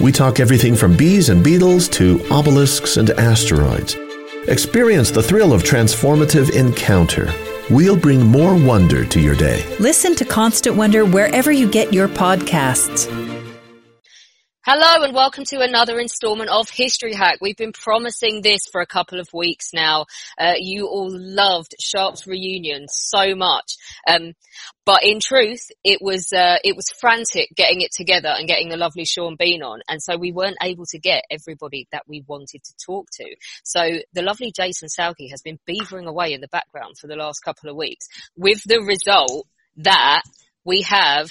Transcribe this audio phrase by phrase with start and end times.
[0.00, 3.96] we talk everything from bees and beetles to obelisks and asteroids.
[4.48, 7.32] Experience the thrill of transformative encounter.
[7.70, 9.64] We'll bring more wonder to your day.
[9.80, 13.10] Listen to Constant Wonder wherever you get your podcasts.
[14.64, 17.38] Hello and welcome to another installment of History Hack.
[17.40, 20.06] We've been promising this for a couple of weeks now.
[20.36, 23.76] Uh, you all loved Sharpe's reunion so much.
[24.08, 24.32] Um,
[24.86, 28.76] but in truth, it was, uh, it was frantic getting it together and getting the
[28.76, 29.80] lovely Sean Bean on.
[29.88, 33.36] And so we weren't able to get everybody that we wanted to talk to.
[33.64, 33.80] So
[34.14, 37.68] the lovely Jason Salkey has been beavering away in the background for the last couple
[37.68, 39.48] of weeks with the result
[39.78, 40.22] that
[40.64, 41.30] we have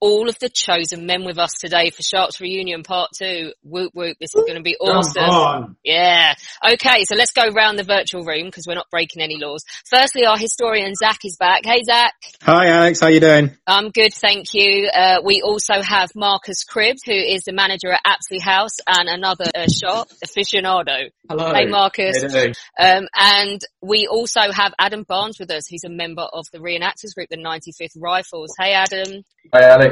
[0.00, 3.52] all of the chosen men with us today for Sharpe's Reunion Part 2.
[3.62, 5.76] Whoop whoop, this is going to be awesome.
[5.84, 6.34] Yeah.
[6.64, 9.64] Okay, so let's go round the virtual room because we're not breaking any laws.
[9.88, 11.64] Firstly, our historian Zach is back.
[11.64, 12.12] Hey Zach.
[12.42, 13.56] Hi Alex, how you doing?
[13.66, 14.88] I'm good, thank you.
[14.92, 19.46] Uh, we also have Marcus Cribbs, who is the manager at Apsley House and another
[19.54, 21.10] uh, Sharpe, aficionado.
[21.28, 21.54] Hello.
[21.54, 22.22] Hey Marcus.
[22.22, 22.54] How you doing?
[22.78, 27.14] Um, and we also have Adam Barnes with us, who's a member of the reenactors
[27.14, 28.54] group, the 95th Rifles.
[28.58, 29.22] Hey Adam.
[29.54, 29.85] Hi Alex.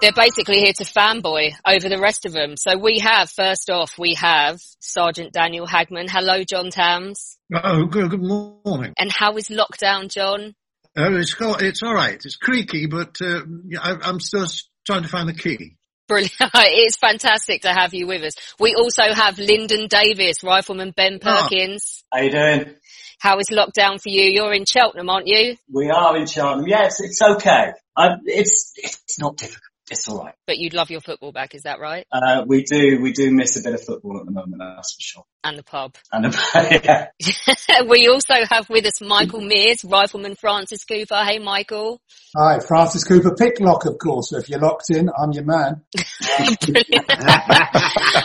[0.00, 2.56] They're basically here to fanboy over the rest of them.
[2.56, 6.08] So we have, first off, we have Sergeant Daniel Hagman.
[6.08, 7.36] Hello, John Tams.
[7.52, 8.94] Oh, good, good morning.
[8.98, 10.54] And how is lockdown, John?
[10.96, 12.14] Oh, it's got, it's all right.
[12.24, 13.40] It's creaky, but uh,
[13.80, 14.46] I, I'm still
[14.86, 15.76] trying to find the key.
[16.08, 16.32] Brilliant.
[16.54, 18.32] It's fantastic to have you with us.
[18.58, 21.42] We also have Lyndon Davies, Rifleman Ben Ah.
[21.42, 22.02] Perkins.
[22.12, 22.74] How you doing?
[23.20, 24.22] How is lockdown for you?
[24.24, 25.56] You're in Cheltenham, aren't you?
[25.70, 26.66] We are in Cheltenham.
[26.66, 27.72] Yeah, it's, it's okay.
[28.00, 29.69] I, it's it's not difficult.
[29.90, 30.34] It's all right.
[30.46, 32.06] But you'd love your football back, is that right?
[32.12, 35.00] Uh, we do we do miss a bit of football at the moment, that's for
[35.00, 35.24] sure.
[35.42, 35.96] And the pub.
[36.12, 37.82] And the yeah.
[37.88, 41.16] we also have with us Michael Mears, Rifleman Francis Cooper.
[41.24, 42.00] Hey, Michael.
[42.36, 44.30] Hi, Francis Cooper Picklock, of course.
[44.30, 45.82] So if you're locked in, I'm your man.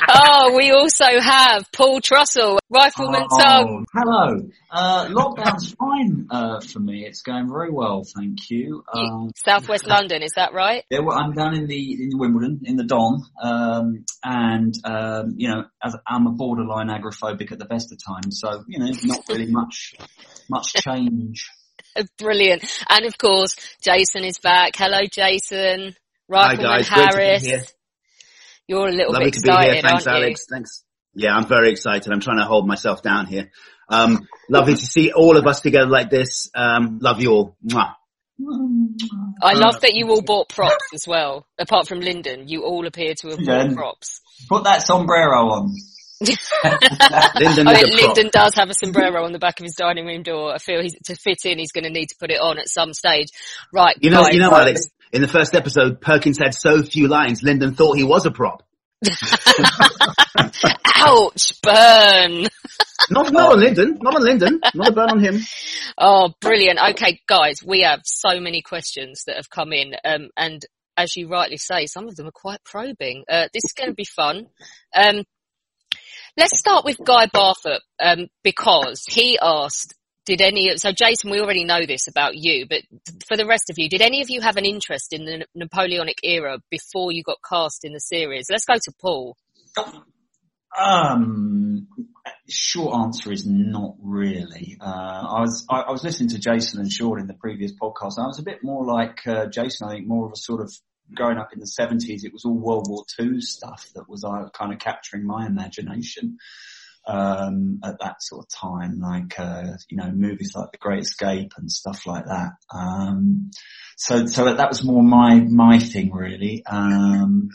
[0.09, 3.65] oh, we also have Paul Trussell, Rifleman Tug.
[3.67, 4.49] Oh, hello.
[4.69, 7.05] Uh, lockdown's fine uh, for me.
[7.07, 8.83] It's going very well, thank you.
[8.93, 10.83] Um, Southwest London, is that right?
[10.89, 15.47] yeah, well, I'm down in the in Wimbledon in the Dom, um, and um, you
[15.47, 19.23] know, as I'm a borderline agoraphobic at the best of times, so you know, not
[19.29, 19.95] really much
[20.49, 21.49] much change.
[22.17, 22.63] Brilliant.
[22.89, 24.75] And of course, Jason is back.
[24.75, 25.95] Hello, Jason.
[26.31, 27.43] Hi Rifleman guys, great to Harris.
[27.43, 27.63] be here.
[28.67, 29.81] You're a little Lovely bit to be excited, here.
[29.81, 30.45] Thanks, aren't Alex.
[30.51, 30.83] Thanks.
[31.13, 32.11] Yeah, I'm very excited.
[32.11, 33.51] I'm trying to hold myself down here.
[33.87, 36.49] Um, lovely to see all of us together like this.
[36.55, 37.57] Um, love you all.
[37.65, 37.93] Mwah.
[38.37, 38.95] You?
[39.41, 41.45] I uh, love that you all bought props as well.
[41.57, 43.73] Apart from Lyndon, you all appear to have bought Yeah.
[43.73, 44.21] props.
[44.49, 45.73] Put that sombrero on.
[46.21, 48.05] Lyndon I is mean.
[48.07, 50.53] Lyndon does have a sombrero on the back of his dining room door.
[50.53, 52.69] I feel he's, to fit in, he's going to need to put it on at
[52.69, 53.27] some stage.
[53.73, 54.33] Right, You know, guys.
[54.33, 54.89] you know, Alex.
[55.11, 57.43] In the first episode, Perkins had so few lines.
[57.43, 58.63] Lyndon thought he was a prop.
[60.95, 62.47] Ouch, burn.
[63.09, 63.99] Not, not on Lyndon.
[64.01, 64.59] Not on Lyndon.
[64.73, 65.39] Not a burn on him.
[65.97, 66.79] Oh, brilliant.
[66.91, 70.65] Okay, guys, we have so many questions that have come in, um, and
[70.97, 73.23] as you rightly say, some of them are quite probing.
[73.29, 74.47] Uh, this is going to be fun.
[74.95, 75.23] Um,
[76.35, 79.93] let's start with Guy Barfoot, um, because he asked,
[80.25, 82.81] did any so Jason, we already know this about you, but
[83.27, 86.19] for the rest of you, did any of you have an interest in the Napoleonic
[86.23, 88.47] era before you got cast in the series?
[88.49, 89.37] Let's go to Paul.
[90.77, 91.87] Um,
[92.49, 94.77] short answer is not really.
[94.81, 98.17] Uh, I was I, I was listening to Jason and Sean in the previous podcast,
[98.17, 99.87] and I was a bit more like uh, Jason.
[99.87, 100.73] I think more of a sort of
[101.13, 102.23] growing up in the seventies.
[102.23, 106.37] It was all World War Two stuff that was uh, kind of capturing my imagination
[107.07, 111.53] um, at that sort of time, like uh, you know movies like The Great Escape
[111.57, 112.53] and stuff like that.
[112.73, 113.51] Um,
[113.97, 116.63] so so that was more my my thing really.
[116.65, 117.49] Um,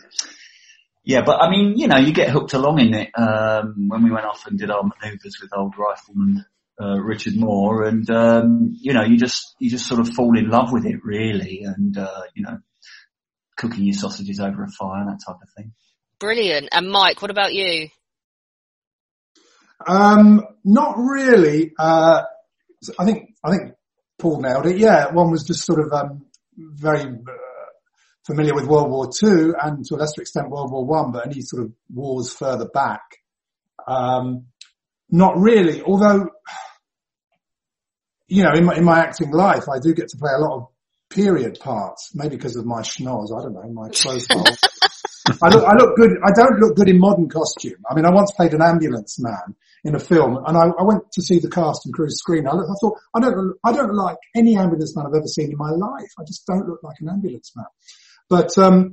[1.03, 3.11] Yeah, but I mean, you know, you get hooked along in it.
[3.17, 6.45] Um, when we went off and did our manoeuvres with old rifleman
[6.81, 10.49] uh, Richard Moore, and um, you know, you just you just sort of fall in
[10.49, 12.59] love with it, really, and uh, you know,
[13.57, 15.73] cooking your sausages over a fire, and that type of thing.
[16.19, 16.69] Brilliant.
[16.73, 17.89] And Mike, what about you?
[19.87, 21.73] Um, not really.
[21.79, 22.23] Uh,
[22.99, 23.73] I think I think
[24.19, 24.79] Paul nailed it.
[24.79, 27.33] Yeah, one was just sort of um, very uh,
[28.27, 31.41] familiar with World War Two and to a lesser extent World War One, but any
[31.41, 33.03] sort of wars further back.
[33.87, 34.47] Um,
[35.11, 35.83] not really.
[35.83, 36.29] Although,
[38.29, 40.57] you know, in my in my acting life, I do get to play a lot
[40.57, 40.67] of
[41.11, 42.11] period parts.
[42.15, 43.37] Maybe because of my schnoz.
[43.37, 44.57] I don't know my profile.
[45.43, 46.11] I look, I look good.
[46.25, 47.83] I don't look good in modern costume.
[47.91, 49.55] I mean, I once played an ambulance man
[49.85, 52.47] in a film, and I, I went to see the cast and crew screen.
[52.47, 55.57] I, I thought, I don't, I don't like any ambulance man I've ever seen in
[55.57, 56.11] my life.
[56.19, 57.67] I just don't look like an ambulance man.
[58.29, 58.93] But um,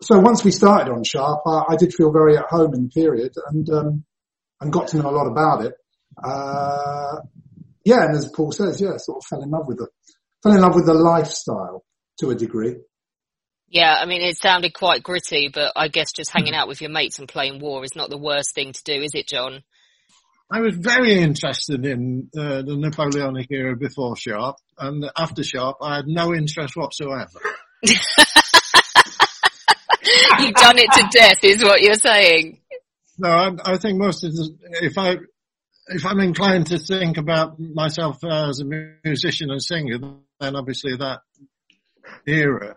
[0.00, 2.88] so once we started on Sharpe, I, I, did feel very at home in the
[2.88, 4.04] period, and um,
[4.60, 5.74] and got to know a lot about it.
[6.22, 7.16] Uh,
[7.84, 9.88] yeah, and as Paul says, yeah, sort of fell in love with the
[10.42, 11.84] fell in love with the lifestyle
[12.20, 12.76] to a degree.
[13.70, 16.90] Yeah, I mean, it sounded quite gritty, but I guess just hanging out with your
[16.90, 19.62] mates and playing war is not the worst thing to do, is it, John?
[20.50, 25.96] I was very interested in uh, the Napoleonic era before Sharpe, and after Sharpe, I
[25.96, 27.40] had no interest whatsoever.
[27.82, 27.98] You've
[30.54, 32.62] done it to death, is what you're saying.
[33.18, 35.16] No, I, I think most of the, if I,
[35.88, 38.64] if I'm inclined to think about myself as a
[39.04, 39.98] musician and singer,
[40.40, 41.20] then obviously that
[42.26, 42.76] era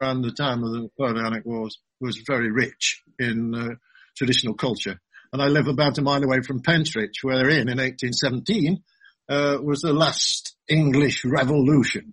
[0.00, 3.74] around the time of the Napoleonic Wars was very rich in uh,
[4.16, 5.00] traditional culture.
[5.32, 8.82] And I live about a mile away from Pentrich, wherein in 1817
[9.28, 12.12] uh, was the last English revolution.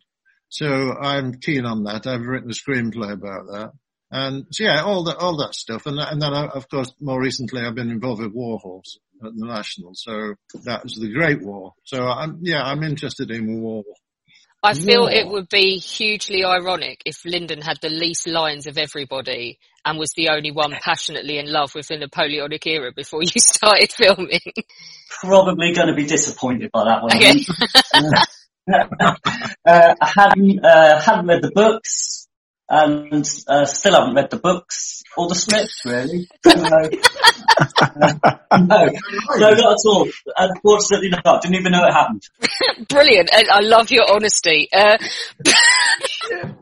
[0.49, 2.07] So I'm keen on that.
[2.07, 3.71] I've written a screenplay about that.
[4.11, 5.87] And so yeah, all that, all that stuff.
[5.87, 9.47] And, and then I, of course, more recently I've been involved with Warhorse at the
[9.47, 9.93] National.
[9.95, 11.73] So that was the Great War.
[11.83, 13.83] So I'm, yeah, I'm interested in war.
[14.63, 19.59] I feel it would be hugely ironic if Lyndon had the least lines of everybody
[19.83, 23.91] and was the only one passionately in love with the Napoleonic era before you started
[23.91, 24.39] filming.
[25.19, 27.17] Probably going to be disappointed by that one.
[27.17, 27.45] Okay.
[29.65, 32.29] uh, I hadn't, uh, hadn't read the books
[32.69, 36.29] and uh, still haven't read the books or the scripts really.
[38.51, 38.85] No,
[39.37, 40.07] no, not at all.
[40.37, 41.41] Unfortunately not.
[41.41, 42.23] Didn't even know it happened.
[42.89, 43.29] Brilliant.
[43.33, 44.69] I love your honesty.
[44.71, 44.97] Uh,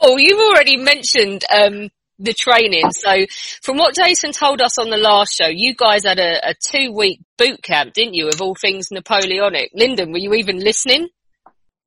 [0.00, 2.90] oh, you've already mentioned um, the training.
[2.92, 3.26] So
[3.62, 6.92] from what Jason told us on the last show, you guys had a, a two
[6.92, 9.70] week boot camp, didn't you, of all things Napoleonic?
[9.74, 11.08] Lyndon, were you even listening?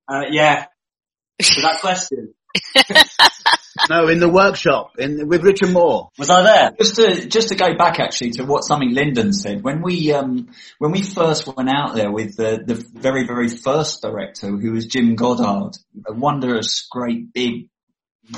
[0.08, 0.66] Uh, yeah.
[1.40, 2.34] To that question.
[3.90, 6.10] no, in the workshop in with Richard Moore.
[6.18, 6.70] Was I there?
[6.78, 10.48] Just to just to go back actually to what something Lyndon said when we um
[10.78, 14.86] when we first went out there with the the very very first director who was
[14.86, 15.76] Jim Goddard,
[16.06, 17.68] a wondrous great big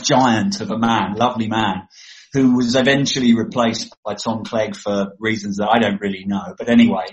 [0.02, 1.88] giant of a man, lovely man.
[2.34, 6.54] Who was eventually replaced by Tom Clegg for reasons that I don't really know.
[6.58, 7.06] But anyway,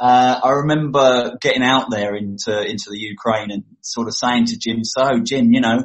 [0.00, 4.58] uh, I remember getting out there into into the Ukraine and sort of saying to
[4.58, 5.84] Jim, "So Jim, you know,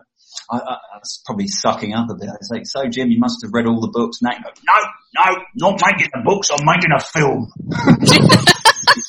[0.50, 2.30] I, I, I, was probably sucking up a bit.
[2.30, 4.19] I was like, so Jim, you must have read all the books.
[4.19, 4.31] Goes,
[4.65, 4.74] no,
[5.15, 6.50] no, not making the books.
[6.51, 7.51] I'm making a film.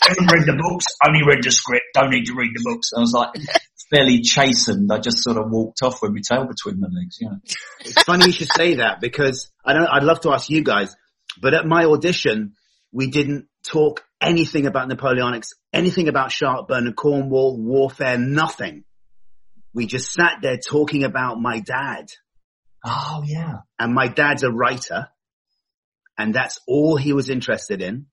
[0.08, 1.86] haven't read the books, only read the script.
[1.94, 2.90] Don't need to read the books.
[2.96, 3.30] I was like,
[3.90, 4.90] fairly chastened.
[4.92, 7.18] I just sort of walked off with my tail between my legs.
[7.20, 7.38] You know.
[7.80, 9.86] It's funny you should say that because I don't.
[9.86, 10.94] I'd love to ask you guys,
[11.40, 12.54] but at my audition,
[12.92, 18.84] we didn't talk anything about Napoleonics, anything about Sharpburn and Cornwall warfare, nothing
[19.74, 22.06] we just sat there talking about my dad.
[22.84, 23.58] Oh yeah.
[23.78, 25.08] And my dad's a writer
[26.16, 28.06] and that's all he was interested in.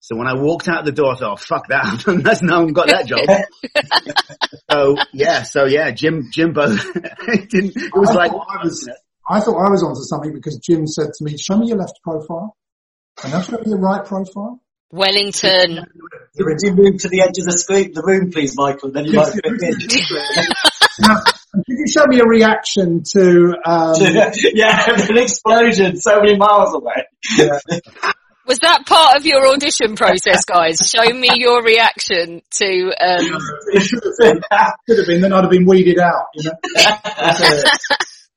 [0.00, 2.04] So when I walked out the door, I thought, oh, fuck that.
[2.22, 3.26] That's no one got that job.
[4.70, 6.68] so yeah, so yeah, Jim, Jimbo
[7.26, 8.88] didn't, it was I like, I was,
[9.28, 11.98] I thought I was onto something because Jim said to me, show me your left
[12.04, 12.56] profile
[13.24, 14.60] and now show me your right profile.
[14.92, 15.84] Wellington.
[16.38, 18.92] Could you move to the edge of the screen, the room, please, Michael?
[18.92, 19.72] Then you might fit in.
[21.00, 23.54] Now, could you show me a reaction to?
[23.64, 23.94] Um,
[24.54, 27.04] yeah, an explosion so many miles away.
[27.36, 27.58] Yeah.
[28.46, 30.78] Was that part of your audition process, guys?
[30.78, 32.92] Show me your reaction to.
[33.00, 33.40] Um...
[33.72, 34.40] It should have been.
[34.86, 35.20] Could have been.
[35.20, 36.26] Then I'd have been weeded out.
[36.34, 36.52] You know?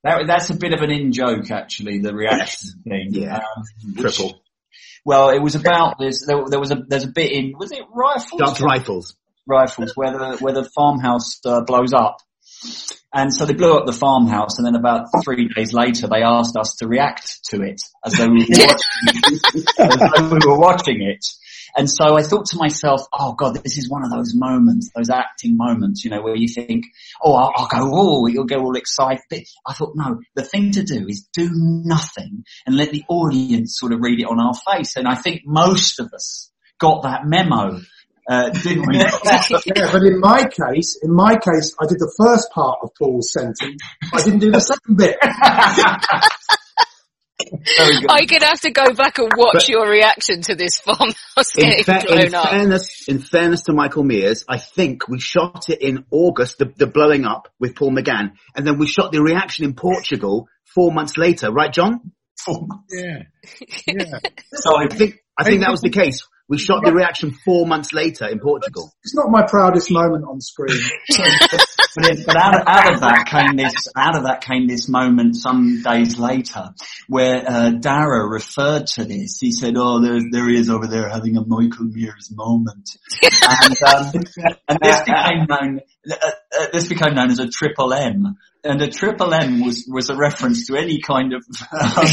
[0.02, 2.00] that, that's a bit of an in joke, actually.
[2.00, 3.10] The reaction thing.
[3.12, 3.36] Yeah.
[3.36, 4.42] Um, Triple.
[5.04, 6.26] Well, it was about this.
[6.26, 8.40] There, there, was a there's a bit in was it rifles?
[8.44, 9.16] That's rifles.
[9.46, 12.18] Rifles where the where the farmhouse uh, blows up,
[13.12, 16.56] And so they blew up the farmhouse and then about three days later they asked
[16.56, 19.40] us to react to it as though we were watching,
[19.78, 21.24] as though we were watching it.
[21.76, 25.10] And so I thought to myself, oh God, this is one of those moments, those
[25.10, 26.84] acting moments, you know, where you think,
[27.22, 29.22] oh, I'll, I'll go, oh, you'll get all excited.
[29.28, 33.76] But I thought, no, the thing to do is do nothing and let the audience
[33.78, 34.96] sort of read it on our face.
[34.96, 37.80] And I think most of us got that memo.
[38.28, 38.96] Uh, didn't we?
[39.24, 43.32] yeah, but in my case, in my case, I did the first part of Paul's
[43.32, 43.80] sentence.
[44.12, 45.16] I didn't do the second bit.
[48.08, 51.14] I'm gonna have to go back and watch But- your reaction to this farmhouse
[51.56, 52.50] In, getting fa- blown in up.
[52.50, 56.86] fairness, in fairness to Michael Mears, I think we shot it in August, the, the
[56.86, 61.16] blowing up with Paul McGann, and then we shot the reaction in Portugal four months
[61.16, 62.12] later, right, John?
[62.44, 62.92] Four months.
[62.94, 63.22] Yeah.
[63.86, 64.18] Yeah.
[64.52, 66.26] So I think I think that was the case.
[66.50, 68.92] We shot the reaction four months later in Portugal.
[69.04, 70.80] It's not my proudest moment on screen.
[71.08, 74.88] but, it, but out, of, out of that came this, out of that came this
[74.88, 76.70] moment some days later
[77.06, 79.38] where, uh, Dara referred to this.
[79.38, 82.90] He said, oh, there, there he is over there having a Michael Mears moment.
[83.22, 84.12] and, um,
[84.68, 85.80] and this became known,
[86.10, 88.36] uh, uh, this became known as a triple M.
[88.62, 92.06] And a triple M was, was a reference to any kind of, um,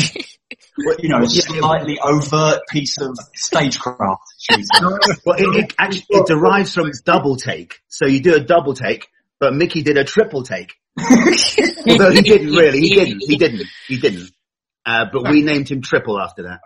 [0.99, 4.21] you know, slightly overt piece of stagecraft.
[4.39, 5.17] shall we say.
[5.25, 7.81] Well, it, it actually it derives from double take.
[7.87, 9.07] So you do a double take,
[9.39, 10.73] but Mickey did a triple take.
[10.99, 14.31] Although he didn't really, he didn't, he didn't, he didn't.
[14.88, 16.62] Uh, but we named him Triple after that.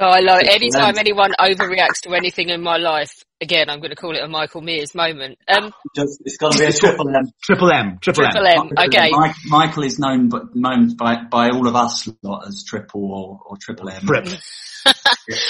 [0.00, 0.48] Oh, I love it.
[0.48, 4.28] Anytime anyone overreacts to anything in my life, again, I'm going to call it a
[4.28, 5.38] Michael Mears moment.
[5.46, 7.24] Um, Just, it's got to be a triple M.
[7.42, 9.10] Triple M, Triple, Triple M, okay.
[9.12, 13.40] Mike, Michael is known, but known by by all of us lot as Triple or,
[13.44, 14.06] or Triple M.
[14.06, 14.26] Trip.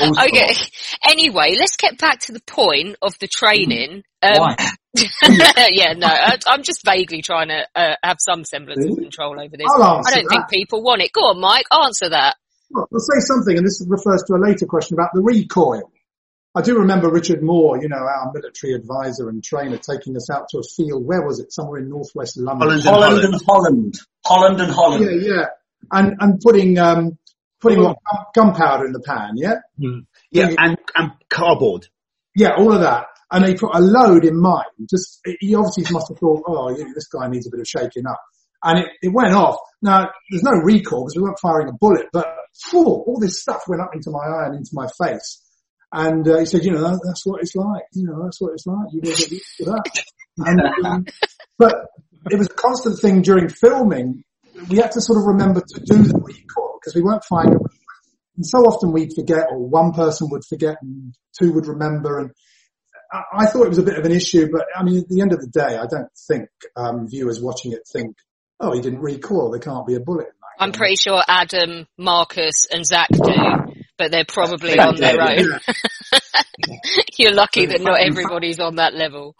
[0.01, 0.55] Okay.
[1.07, 4.03] Anyway, let's get back to the point of the training.
[4.23, 4.57] Um, Why?
[5.71, 9.57] yeah, no, I, I'm just vaguely trying to uh, have some semblance of control over
[9.57, 9.67] this.
[9.75, 11.13] I'll I don't think people want it.
[11.13, 12.37] Go on, Mike, answer that.
[12.71, 15.91] Well, I'll say something, and this refers to a later question about the recoil.
[16.55, 20.49] I do remember Richard Moore, you know, our military advisor and trainer, taking us out
[20.51, 21.05] to a field.
[21.05, 21.53] Where was it?
[21.53, 22.81] Somewhere in northwest London.
[22.81, 23.35] Holland and Holland Holland.
[23.35, 23.99] and Holland.
[24.25, 25.23] Holland and Holland.
[25.23, 25.45] Yeah, yeah,
[25.93, 27.19] and and putting um
[27.61, 27.99] putting what,
[28.35, 29.35] gunpowder in the pan.
[29.37, 29.57] Yeah,
[30.31, 31.89] Yeah, and, and cardboard.
[32.35, 33.07] yeah, all of that.
[33.31, 34.65] And he put a load in mine.
[34.89, 38.21] Just he obviously must have thought, oh, this guy needs a bit of shaking up.
[38.63, 39.59] And it, it went off.
[39.83, 42.27] Now there's no recoil because we weren't firing a bullet, but
[42.75, 45.43] all this stuff went up into my eye and into my face.
[45.93, 47.85] And uh, he said, you know, that, that's what it's like.
[47.93, 48.89] You know, that's what it's like.
[48.93, 50.05] You get used to that.
[50.39, 51.07] And, um,
[51.59, 51.87] but
[52.31, 54.25] it was a constant thing during filming.
[54.69, 57.59] We had to sort of remember to do the recoil because we weren't firing.
[58.37, 62.19] And so often we'd forget, or one person would forget, and two would remember.
[62.19, 62.31] And
[63.13, 65.21] I, I thought it was a bit of an issue, but I mean, at the
[65.21, 68.17] end of the day, I don't think um, viewers watching it think,
[68.61, 69.51] "Oh, he didn't recoil.
[69.51, 73.09] There can't be a bullet." in that I'm gun." pretty sure Adam, Marcus, and Zach
[73.11, 73.35] do,
[73.99, 75.61] but they're probably Yeah, on their yeah, own.
[77.19, 79.37] You're lucky that not everybody's on that level.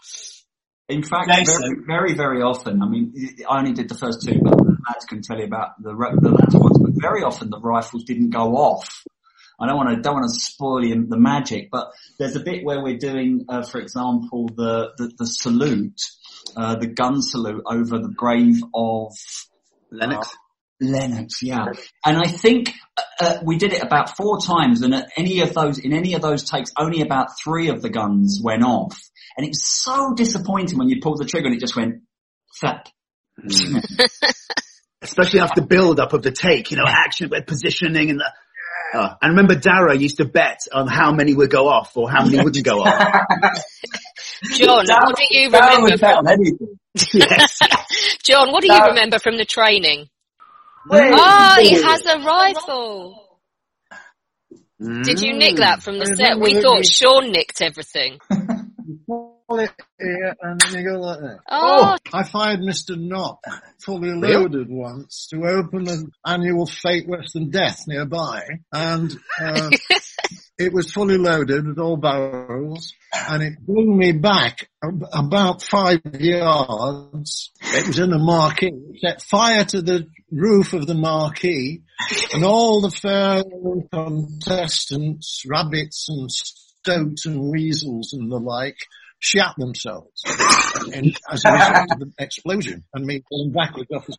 [0.89, 3.13] In fact, very, very, very often, I mean,
[3.47, 6.15] I only did the first two, but the lads can tell you about the, ro-
[6.15, 9.03] the latter ones, but very often the rifles didn't go off.
[9.59, 12.63] I don't want to, don't want to spoil you the magic, but there's a bit
[12.63, 15.99] where we're doing, uh, for example, the, the, the salute,
[16.55, 19.13] uh, the gun salute over the grave of
[19.91, 20.29] Lennox.
[20.79, 21.65] Lennox, yeah.
[22.05, 25.55] And I think uh, uh, we did it about four times, and at any of
[25.55, 29.01] those, in any of those takes, only about three of the guns went off.
[29.35, 32.01] And it was so disappointing when you pulled the trigger and it just went
[32.61, 32.91] fat.
[35.01, 38.31] Especially after the build up of the take, you know, action, with positioning and the,
[38.93, 42.23] oh, and remember Dara used to bet on how many would go off or how
[42.25, 42.93] many wouldn't go off.
[44.55, 45.81] John, what do you Darren remember?
[45.81, 46.79] would bet From, on anything.
[47.13, 47.59] yes.
[48.23, 50.09] John, what do you remember from the training?
[50.89, 53.23] Wait, Oh, he has a rifle.
[54.79, 55.83] Did you nick that mm.
[55.83, 56.39] from the set?
[56.39, 58.19] We thought Sean nicked everything.
[59.49, 61.39] Pull and then you go like that.
[61.49, 62.99] Oh, I fired Mr.
[62.99, 63.39] Knott
[63.79, 64.33] fully Really?
[64.33, 69.11] loaded once to open an annual Fate Western Death nearby and
[69.41, 69.69] uh,
[70.57, 76.01] it was fully loaded with all barrels and it blew me back ab- about five
[76.13, 77.51] yards.
[77.61, 78.71] It was in a marquee.
[78.73, 81.83] It set fire to the roof of the marquee
[82.33, 83.43] and all the fair
[83.93, 88.77] contestants, rabbits and stoats and weasels and the like
[89.19, 90.23] shat themselves
[90.93, 94.17] in, as a result of the explosion and me falling backwards off the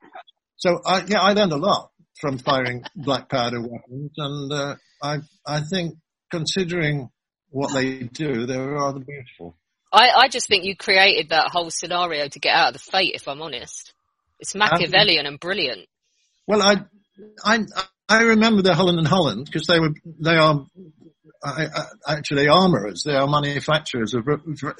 [0.56, 1.90] So I, yeah, I learned a lot
[2.20, 5.94] from firing black powder weapons and, uh, I, I think
[6.30, 7.10] considering
[7.50, 9.56] what they do, they're rather beautiful.
[9.92, 13.14] I, I just think you created that whole scenario to get out of the fate,
[13.14, 13.94] if I'm honest.
[14.38, 15.88] It's Machiavellian and brilliant.
[16.46, 16.84] Well, I,
[17.44, 17.64] I,
[18.08, 20.66] I remember the Holland and Holland because they were, they are
[22.06, 23.02] actually armourers.
[23.04, 24.26] They are manufacturers of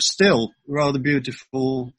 [0.01, 1.93] still rather beautiful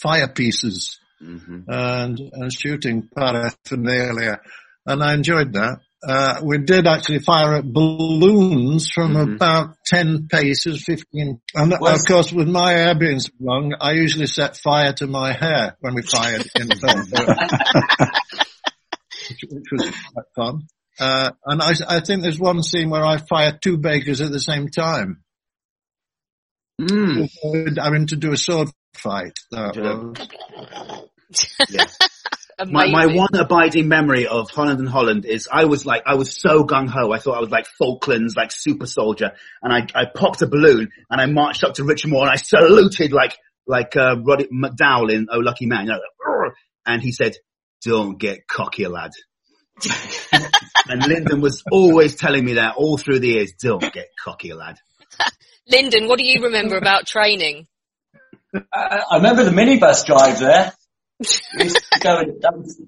[0.00, 1.62] fire pieces mm-hmm.
[1.66, 4.40] and, and shooting paraphernalia.
[4.86, 5.80] And I enjoyed that.
[6.06, 9.34] Uh, we did actually fire at balloons from mm-hmm.
[9.34, 11.40] about 10 paces, 15.
[11.54, 15.32] And of course, with my hair being so long, I usually set fire to my
[15.32, 17.00] hair when we fired in film,
[19.28, 20.68] which, which was quite fun.
[21.00, 24.40] Uh, and I, I, think there's one scene where I fire two bakers at the
[24.40, 25.22] same time.
[26.80, 27.28] Mm.
[27.78, 29.38] Having to do a sword fight.
[31.68, 31.84] yeah.
[32.66, 36.40] my, my one abiding memory of Holland and Holland is I was like, I was
[36.40, 37.12] so gung ho.
[37.12, 39.32] I thought I was like Falklands, like super soldier.
[39.62, 42.36] And I, I popped a balloon and I marched up to Richard Moore and I
[42.36, 43.36] saluted like,
[43.66, 45.86] like, uh, Roddy McDowall in Oh Lucky Man.
[45.86, 46.50] You know,
[46.86, 47.36] and he said,
[47.82, 49.12] don't get cocky, lad.
[50.88, 53.52] and Lyndon was always telling me that all through the years.
[53.60, 54.78] Don't get cocky, lad.
[55.68, 57.66] Lyndon, what do you remember about training?
[58.54, 60.72] Uh, I remember the minibus drive there.
[61.20, 62.80] that, was,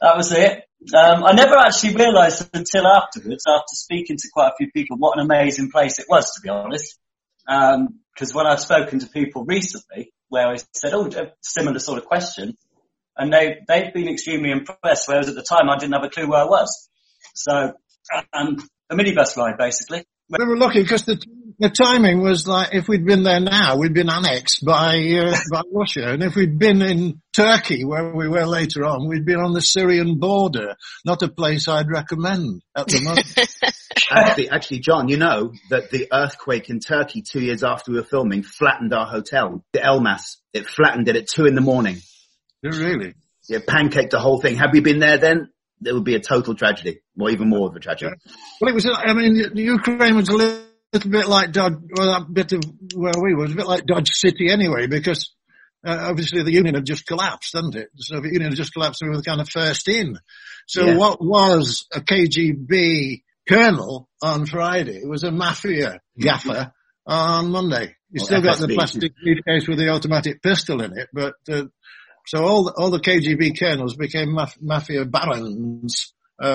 [0.00, 0.64] that was it.
[0.94, 5.18] Um, I never actually realised until afterwards, after speaking to quite a few people, what
[5.18, 6.98] an amazing place it was, to be honest.
[7.46, 11.98] Because um, when I've spoken to people recently, where I said, "Oh, a similar sort
[11.98, 12.56] of question,"
[13.20, 15.06] and they they've been extremely impressed.
[15.06, 16.88] Whereas at the time, I didn't have a clue where I was.
[17.34, 17.74] So,
[18.32, 18.56] um,
[18.88, 20.04] a minibus ride, basically.
[20.30, 21.22] We were lucky because the
[21.58, 25.60] the timing was like if we'd been there now, we'd been annexed by uh, by
[25.70, 29.52] Russia, and if we'd been in Turkey, where we were later on, we'd been on
[29.52, 30.76] the Syrian border.
[31.04, 33.26] Not a place I'd recommend at the moment.
[34.10, 38.04] actually, actually, John, you know that the earthquake in Turkey two years after we were
[38.04, 40.38] filming flattened our hotel, the Elmas.
[40.54, 41.98] It flattened it at two in the morning.
[42.62, 43.14] Really?
[43.48, 44.56] Yeah, pancaked the whole thing.
[44.56, 45.50] Have we been there then?
[45.84, 48.14] It would be a total tragedy, or even more of a tragedy.
[48.60, 48.86] Well, it was.
[48.86, 50.60] I mean, the Ukraine was a little,
[50.92, 51.78] bit like Dodge.
[51.96, 52.62] Well, that bit of
[52.94, 55.34] where we were was a bit like Dodge City anyway, because
[55.86, 57.88] uh, obviously the Union had just collapsed, hadn't it?
[57.94, 60.18] The Soviet Union had just collapsed, and we were kind of first in.
[60.66, 60.96] So yeah.
[60.96, 66.72] what was a KGB colonel on Friday was a mafia gaffer
[67.06, 67.96] on Monday.
[68.10, 71.64] You still got the plastic briefcase with the automatic pistol in it, but uh,
[72.26, 76.12] so all the, all the KGB colonels became maf- mafia barons.
[76.42, 76.46] Uh,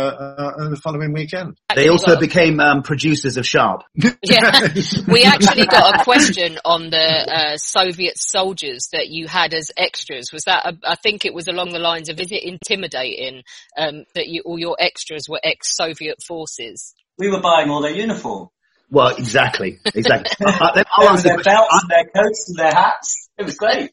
[0.57, 1.59] uh, the following weekend.
[1.75, 3.83] They also became um, producers of Sharpe.
[4.23, 4.69] yeah,
[5.07, 10.31] we actually got a question on the uh, Soviet soldiers that you had as extras.
[10.33, 10.65] Was that?
[10.65, 13.43] A, I think it was along the lines of: Is it intimidating
[13.77, 16.95] um, that you, all your extras were ex-Soviet forces?
[17.19, 18.49] We were buying all their uniform.
[18.89, 20.31] Well, exactly, exactly.
[20.47, 23.29] uh, I'll their belts, and their coats, and their hats.
[23.37, 23.91] It was great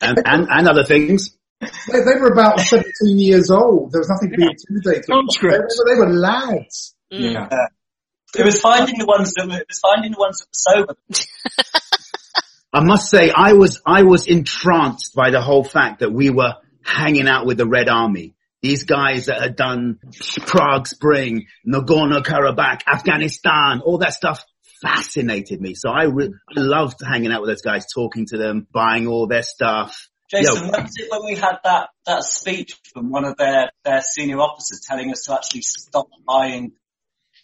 [0.00, 1.36] and, and, and other things.
[1.60, 3.92] They, they, were about 17 years old.
[3.92, 5.04] There was nothing to be intimidated.
[5.06, 6.94] They, they, were lads.
[7.12, 7.32] Mm.
[7.32, 7.48] Yeah.
[8.34, 11.80] It was finding the ones that were, it was finding the ones that were sober.
[12.72, 16.54] I must say, I was, I was entranced by the whole fact that we were
[16.82, 18.34] hanging out with the Red Army.
[18.62, 19.98] These guys that had done
[20.46, 24.44] Prague Spring, Nagorno-Karabakh, Afghanistan, all that stuff
[24.82, 25.74] fascinated me.
[25.74, 29.26] So I, re- I loved hanging out with those guys, talking to them, buying all
[29.26, 30.08] their stuff.
[30.30, 34.02] Jason, when was it when we had that, that speech from one of their, their
[34.02, 36.72] senior officers telling us to actually stop buying,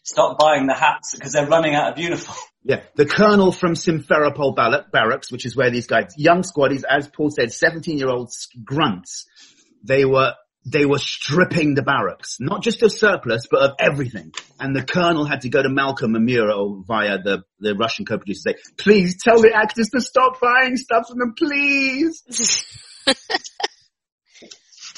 [0.03, 2.37] stop buying the hats because they're running out of uniform?
[2.65, 4.55] Yeah, the colonel from Simferopol
[4.93, 8.31] barracks, which is where these guys, young squaddies, as Paul said, 17 year old
[8.63, 9.27] grunts,
[9.83, 10.35] they were
[10.71, 14.33] they were stripping the barracks, not just of surplus, but of everything.
[14.59, 18.55] And the colonel had to go to Malcolm Amura via the, the Russian co-producer say,
[18.77, 22.23] please tell the actors to stop buying stuff from them, please.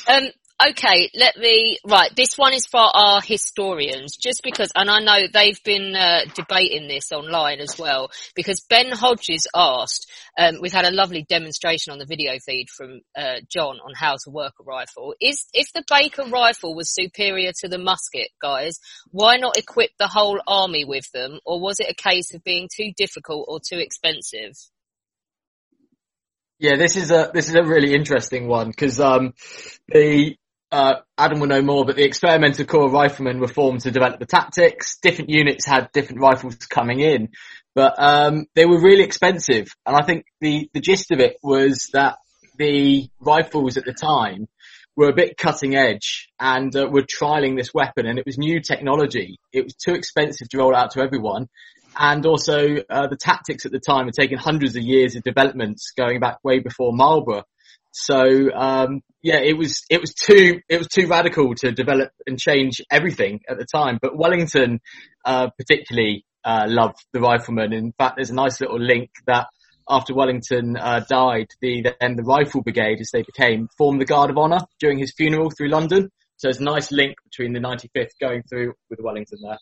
[0.08, 0.28] um,
[0.68, 5.26] okay, let me, right, this one is for our historians, just because, and I know
[5.32, 10.84] they've been uh, debating this online as well, because Ben Hodges asked, um, we've had
[10.84, 14.64] a lovely demonstration on the video feed from uh, John on how to work a
[14.64, 15.14] rifle.
[15.20, 18.78] Is If the Baker rifle was superior to the musket, guys,
[19.10, 22.68] why not equip the whole army with them, or was it a case of being
[22.74, 24.54] too difficult or too expensive?
[26.60, 29.32] Yeah, this is a this is a really interesting one because um,
[29.88, 30.36] the
[30.72, 34.26] uh, Adam will know more, but the experimental corps riflemen were formed to develop the
[34.26, 34.98] tactics.
[35.00, 37.30] Different units had different rifles coming in,
[37.74, 39.68] but um, they were really expensive.
[39.84, 42.18] And I think the the gist of it was that
[42.56, 44.48] the rifles at the time
[44.96, 48.60] were a bit cutting edge and uh, were trialing this weapon, and it was new
[48.60, 49.38] technology.
[49.52, 51.48] It was too expensive to roll out to everyone.
[51.98, 55.92] And also, uh, the tactics at the time had taken hundreds of years of developments
[55.96, 57.42] going back way before Marlborough.
[57.92, 62.38] So um, yeah, it was it was too it was too radical to develop and
[62.38, 63.98] change everything at the time.
[64.00, 64.80] But Wellington
[65.24, 67.72] uh, particularly uh, loved the rifleman.
[67.72, 69.48] In fact, there's a nice little link that
[69.88, 74.30] after Wellington uh, died, the then the Rifle Brigade, as they became, formed the Guard
[74.30, 76.10] of Honour during his funeral through London.
[76.36, 79.58] So there's a nice link between the 95th going through with Wellington there.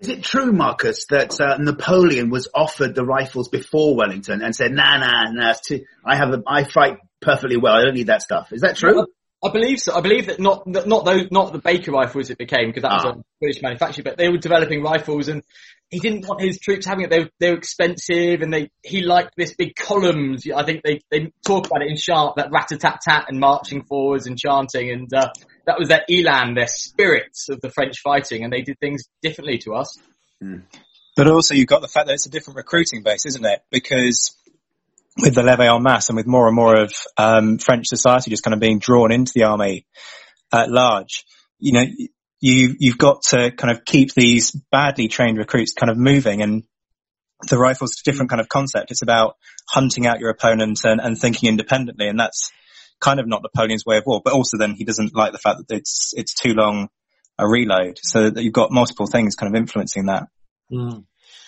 [0.00, 4.72] Is it true, Marcus, that uh, Napoleon was offered the rifles before Wellington and said,
[4.72, 7.74] "Nah, nah, nah, too, I have a, I fight perfectly well.
[7.74, 9.06] I don't need that stuff." Is that true?
[9.44, 9.94] I believe so.
[9.94, 13.04] I believe that not not those not the Baker rifles it became because that was
[13.04, 13.18] Ah.
[13.18, 15.42] a British manufacturer, but they were developing rifles and
[15.90, 17.10] he didn't want his troops having it.
[17.10, 20.46] They were, they were expensive and they he liked this big columns.
[20.48, 23.40] I think they they talk about it in Sharpe that rat a tat tat and
[23.40, 25.28] marching forwards and chanting and uh,
[25.66, 29.58] that was their elan, their spirits of the French fighting, and they did things differently
[29.58, 29.98] to us.
[31.16, 33.60] But also you've got the fact that it's a different recruiting base, isn't it?
[33.70, 34.36] Because
[35.20, 38.42] with the levée en masse and with more and more of um, French society just
[38.42, 39.86] kind of being drawn into the army
[40.52, 41.24] at large,
[41.58, 41.84] you know,
[42.40, 46.64] you you've got to kind of keep these badly trained recruits kind of moving and
[47.48, 48.90] the rifle's a different kind of concept.
[48.90, 49.36] It's about
[49.68, 52.50] hunting out your opponent and, and thinking independently and that's
[53.00, 55.58] kind of not Napoleon's way of war, but also then he doesn't like the fact
[55.58, 56.88] that it's it's too long
[57.38, 57.98] a reload.
[58.02, 60.28] So that you've got multiple things kind of influencing that.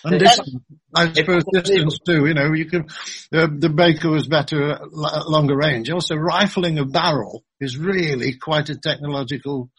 [0.05, 0.57] And distance,
[0.95, 2.87] I suppose distance too, you know, you can,
[3.33, 5.91] uh, the Baker was better at l- longer range.
[5.91, 9.71] Also, rifling a barrel is really quite a technological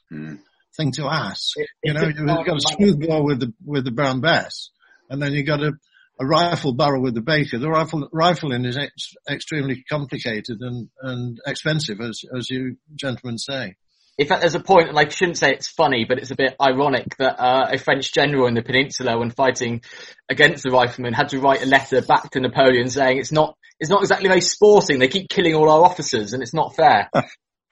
[0.75, 1.55] thing to ask.
[1.83, 4.71] you know, you've got a smooth bore with the, with the Brown Bess,
[5.09, 5.73] and then you've got a,
[6.19, 7.59] a rifle barrel with the Baker.
[7.59, 13.75] The rifle, rifling is ex- extremely complicated and, and expensive, as, as you gentlemen say.
[14.17, 16.55] In fact, there's a point, and I shouldn't say it's funny, but it's a bit
[16.61, 19.81] ironic that uh, a French general in the peninsula, when fighting
[20.29, 23.89] against the riflemen, had to write a letter back to Napoleon saying it's not it's
[23.89, 24.99] not exactly very sporting.
[24.99, 27.09] They keep killing all our officers, and it's not fair.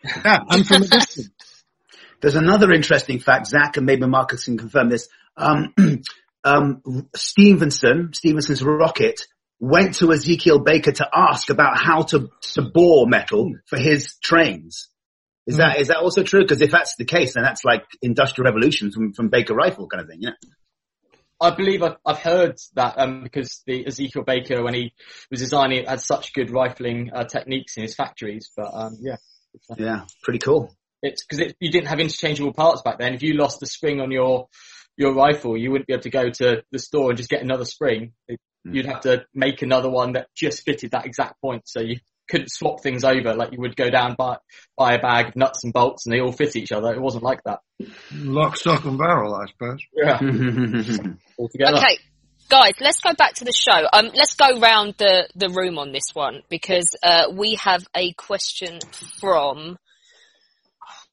[0.04, 1.30] yeah, and from distance.
[2.20, 5.08] There's another interesting fact, Zach, and maybe Marcus can confirm this.
[5.36, 5.74] Um,
[6.44, 9.22] um, Stephenson, Stephenson's rocket,
[9.60, 14.90] went to Ezekiel Baker to ask about how to, to bore metal for his trains.
[15.46, 16.42] Is that is that also true?
[16.42, 20.02] Because if that's the case, then that's like industrial revolution from, from Baker rifle kind
[20.02, 20.36] of thing, you know?
[21.42, 24.94] I believe I've, I've heard that um, because the Ezekiel Baker, when he
[25.30, 28.50] was designing it, had such good rifling uh, techniques in his factories.
[28.56, 29.18] But um, yeah,
[29.78, 30.74] Yeah, pretty cool.
[31.02, 33.14] it's because it, you didn't have interchangeable parts back then.
[33.14, 34.48] If you lost the spring on your
[34.96, 37.66] your rifle, you wouldn't be able to go to the store and just get another
[37.66, 38.14] spring.
[38.28, 41.64] It, You'd have to make another one that just fitted that exact point.
[41.68, 41.98] So you
[42.30, 44.38] couldn't swap things over like you would go down buy
[44.78, 46.94] buy a bag of nuts and bolts and they all fit each other.
[46.94, 47.60] It wasn't like that.
[48.14, 49.82] Lock, stock and barrel, I suppose.
[49.94, 50.20] Yeah.
[51.38, 51.78] Altogether.
[51.78, 51.98] Okay,
[52.50, 53.88] guys, let's go back to the show.
[53.92, 58.14] Um, let's go round the, the room on this one because uh, we have a
[58.14, 58.80] question
[59.20, 59.78] from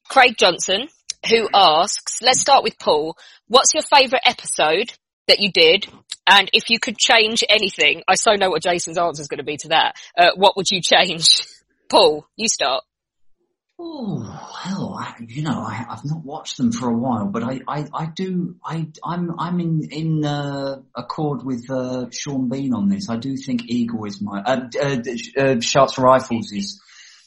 [0.07, 0.87] Craig Johnson
[1.29, 3.15] who asks, let's start with Paul.
[3.47, 4.91] What's your favourite episode
[5.27, 5.87] that you did?
[6.27, 9.43] And if you could change anything, I so know what Jason's answer is going to
[9.43, 9.95] be to that.
[10.17, 11.41] Uh, what would you change?
[11.89, 12.83] Paul, you start.
[13.83, 14.21] Oh,
[14.61, 17.85] hell, I, you know, I, I've not watched them for a while, but I, I,
[17.91, 23.09] I do, I, I'm, I'm in, in, uh, accord with, uh, Sean Bean on this.
[23.09, 24.97] I do think Eagle is my, uh, uh,
[25.35, 26.79] uh Sharpe's Rifles is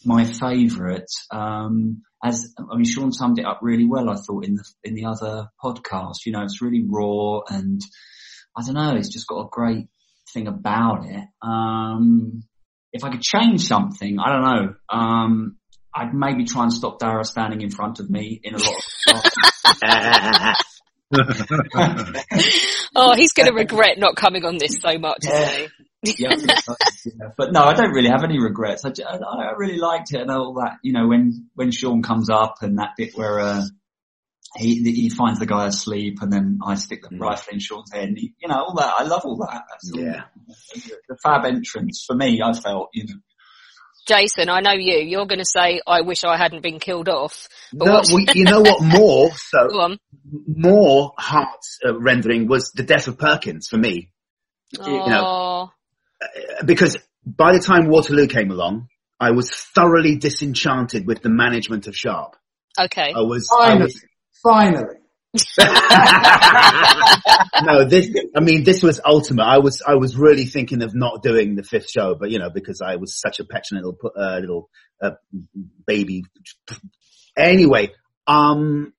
[0.04, 1.11] my favourite.
[1.33, 4.94] Um, as, I mean, Sean summed it up really well, I thought, in the, in
[4.94, 6.24] the other podcast.
[6.24, 7.83] You know, it's really raw and
[8.57, 9.88] I don't know, it's just got a great
[10.33, 11.25] thing about it.
[11.43, 12.45] Um,
[12.93, 14.75] if I could change something, I don't know.
[14.88, 15.57] Um,
[15.95, 18.75] I'd maybe try and stop Dara standing in front of me in a lot
[19.09, 20.57] of.
[22.97, 25.67] Oh, he's going to regret not coming on this so much, yeah,
[26.03, 26.31] yeah.
[27.37, 28.85] But no, I don't really have any regrets.
[28.85, 30.77] I, I, I really liked it and all that.
[30.83, 33.62] You know, when when Sean comes up and that bit where uh,
[34.57, 38.09] he he finds the guy asleep and then I stick the rifle in Sean's head.
[38.09, 38.95] And he, you know, all that.
[38.99, 39.62] I love all that.
[39.71, 40.23] That's all, Yeah.
[41.09, 42.88] The fab entrance for me, I felt.
[42.93, 43.14] You know.
[44.07, 44.99] Jason, I know you.
[44.99, 47.49] You're going to say, I wish I hadn't been killed off.
[47.73, 48.83] But No, what's- we, you know what?
[49.01, 49.97] More so,
[50.47, 54.11] more heart uh, rendering was the death of Perkins for me.
[54.73, 55.71] You know, Oh,
[56.64, 58.88] because by the time Waterloo came along,
[59.21, 62.37] I was thoroughly disenchanted with the management of Sharpe.
[62.79, 63.12] okay.
[63.14, 64.05] I was, I Finally, was
[64.44, 64.98] finally.
[67.62, 69.42] no, this, I mean, this was ultimate.
[69.42, 72.50] I was, I was really thinking of not doing the fifth show, but you know,
[72.50, 74.70] because I was such a petulant little, uh, little,
[75.02, 75.11] uh,
[75.87, 76.22] baby.
[77.37, 77.90] Anyway,
[78.28, 78.92] um,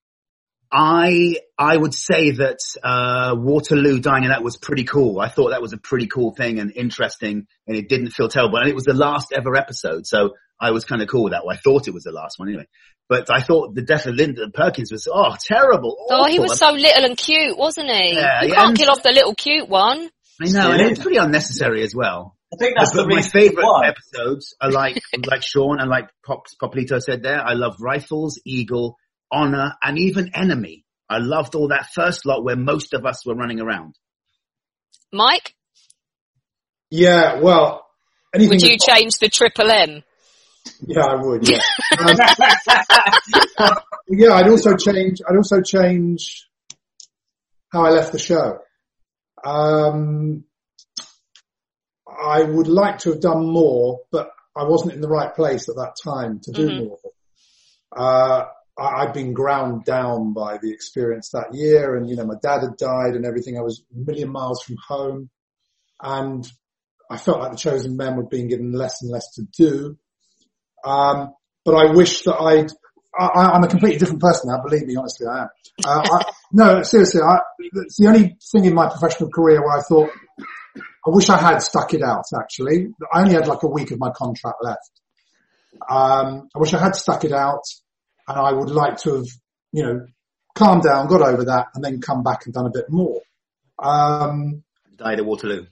[0.70, 5.20] I I would say that uh, Waterloo dying that was pretty cool.
[5.20, 8.58] I thought that was a pretty cool thing and interesting, and it didn't feel terrible.
[8.58, 11.44] And it was the last ever episode, so I was kind of cool with that.
[11.44, 12.66] Well, I thought it was the last one anyway.
[13.08, 15.96] But I thought the death of Linda Perkins was oh terrible.
[16.10, 18.14] Oh, he was so little and cute, wasn't he?
[18.14, 20.10] Yeah, you yeah, can't kill off the little cute one.
[20.42, 22.36] I know, and it's pretty unnecessary as well.
[22.52, 23.88] I think that's but the my favourite why.
[23.88, 27.40] episodes are like like Sean and like Pop, Poplito said there.
[27.40, 28.96] I love Rifles, Eagle,
[29.30, 30.84] Honor, and even Enemy.
[31.08, 33.94] I loved all that first lot where most of us were running around.
[35.12, 35.54] Mike,
[36.90, 37.86] Yeah, well,
[38.34, 38.50] anything.
[38.50, 40.02] would you change the triple M?
[40.86, 41.48] Yeah, I would.
[41.48, 41.60] Yeah.
[41.98, 42.16] Um,
[44.08, 45.20] yeah, I'd also change.
[45.28, 46.46] I'd also change
[47.72, 48.58] how I left the show.
[49.44, 50.44] Um,
[52.06, 55.76] I would like to have done more, but I wasn't in the right place at
[55.76, 56.78] that time to do Mhm.
[56.86, 56.98] more.
[57.94, 58.46] Uh,
[58.78, 62.62] I, I'd been ground down by the experience that year, and you know, my dad
[62.62, 63.58] had died and everything.
[63.58, 65.30] I was a million miles from home,
[66.00, 66.46] and
[67.10, 69.96] I felt like the chosen men were being given less and less to do.
[70.86, 72.70] Um, but I wish that I'd,
[73.18, 75.48] I, I'm a completely different person now, believe me, honestly I am.
[75.84, 79.82] Uh, I, no, seriously, I, it's the only thing in my professional career where I
[79.82, 80.10] thought,
[80.78, 82.88] I wish I had stuck it out actually.
[83.12, 84.90] I only had like a week of my contract left.
[85.88, 87.62] Um, I wish I had stuck it out
[88.28, 89.26] and I would like to have,
[89.72, 90.06] you know,
[90.54, 93.20] calmed down, got over that and then come back and done a bit more.
[93.78, 94.62] Um,
[94.96, 95.66] Died at Waterloo.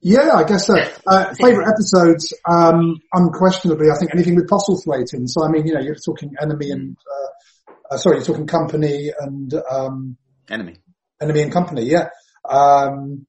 [0.00, 0.74] Yeah, I guess so.
[1.06, 5.26] Uh, favorite episodes, um, unquestionably, I think anything with Postlethwaite in.
[5.26, 9.10] So, I mean, you know, you're talking enemy and, uh, uh, sorry, you're talking company
[9.18, 10.16] and, um,
[10.48, 10.76] Enemy.
[11.20, 11.82] enemy and company.
[11.82, 12.10] Yeah.
[12.48, 13.26] Um,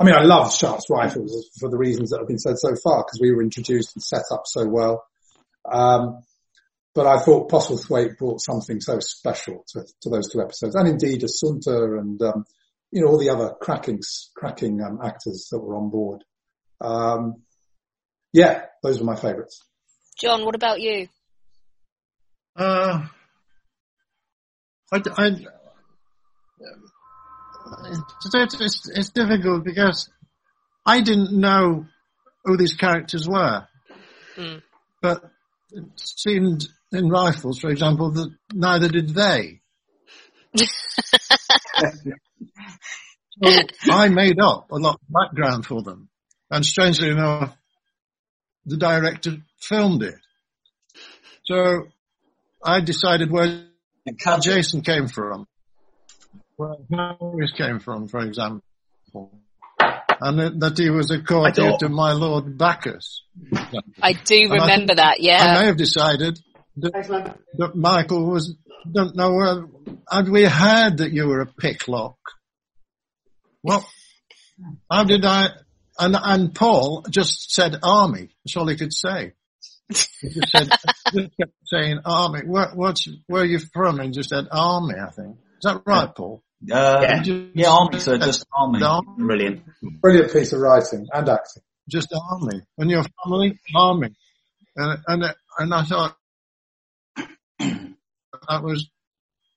[0.00, 3.04] I mean, I love Sharpe's rifles for the reasons that have been said so far
[3.04, 5.04] because we were introduced and set up so well.
[5.70, 6.22] Um,
[6.94, 11.22] but I thought Postlethwaite brought something so special to, to those two episodes and indeed
[11.22, 12.44] Assumpta and, um,
[12.96, 14.00] you know, all the other cracking,
[14.34, 16.24] cracking, um, actors that were on board.
[16.80, 17.42] Um,
[18.32, 19.62] yeah, those were my favourites.
[20.18, 21.06] John, what about you?
[22.58, 23.06] Uh,
[24.90, 25.26] I, I,
[27.84, 30.08] it's, it's, it's difficult because
[30.86, 31.84] I didn't know
[32.46, 33.66] who these characters were,
[34.38, 34.62] Mm.
[35.02, 35.22] but
[35.70, 39.60] it seemed in Rifles, for example, that neither did they.
[43.42, 43.50] So
[43.92, 46.08] I made up a lot of background for them.
[46.50, 47.56] And strangely enough,
[48.64, 50.16] the director filmed it.
[51.44, 51.86] So
[52.64, 53.66] I decided where
[54.40, 55.46] Jason came from,
[56.56, 58.62] where Harris came from, for example,
[60.20, 63.22] and that, that he was a courtier to my Lord Bacchus.
[64.02, 65.60] I do And I remember think that, I yeah.
[65.60, 66.38] may have decided
[66.76, 68.54] that, that Michael was,
[68.92, 69.64] don't know where,
[70.10, 72.16] had we heard that you were a picklock?
[73.62, 73.86] Well,
[74.90, 75.48] how did I,
[75.98, 78.28] and, and Paul just said army.
[78.44, 79.32] That's all he could say.
[79.88, 80.68] He just said,
[81.14, 82.40] just kept saying army.
[82.44, 84.00] Where, what's, where are you from?
[84.00, 85.36] And just said army, I think.
[85.36, 86.42] Is that right, Paul?
[86.70, 87.22] Uh, Yeah.
[87.22, 88.82] Just- yeah, army, sir, just army.
[88.82, 89.62] Army, Brilliant.
[90.02, 91.62] Brilliant piece of writing and acting.
[91.88, 92.60] just army.
[92.78, 94.08] And your family, army.
[94.76, 96.16] And, and, and I thought,
[98.48, 98.88] that was,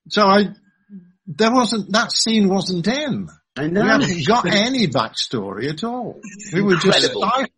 [0.09, 0.49] so I,
[1.27, 3.27] there wasn't, that scene wasn't in.
[3.57, 3.81] I know.
[3.81, 6.19] We haven't got any backstory at all.
[6.53, 7.49] We were just ciphers.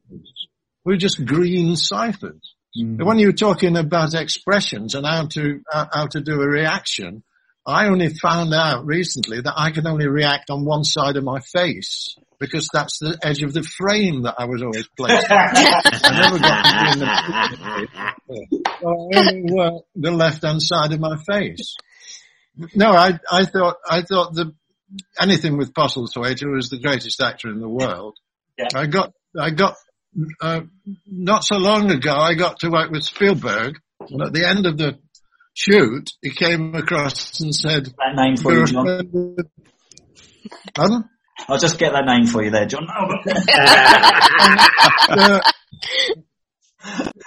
[0.84, 2.56] We were just green ciphers.
[2.78, 3.06] Mm.
[3.06, 7.24] When you were talking about expressions and how to how, how to do a reaction,
[7.66, 11.40] I only found out recently that I can only react on one side of my
[11.40, 15.32] face because that's the edge of the frame that I was always placed.
[15.32, 15.38] on.
[15.38, 20.92] I never got to be in the, so I only worked the left hand side
[20.92, 21.76] of my face.
[22.76, 24.54] No, I I thought I thought the
[25.20, 28.18] anything with Postlethwaite, who was the greatest actor in the world.
[28.58, 28.70] Yeah.
[28.74, 29.76] I got I got
[30.42, 30.62] uh,
[31.06, 34.78] not so long ago, I got to work with Spielberg, and at the end of
[34.78, 34.98] the
[35.54, 39.36] shoot, he came across and said, That name for "You're you, John.
[40.74, 41.10] Pardon?
[41.48, 42.88] I'll just get that name for you there, John.
[45.10, 45.42] Uh,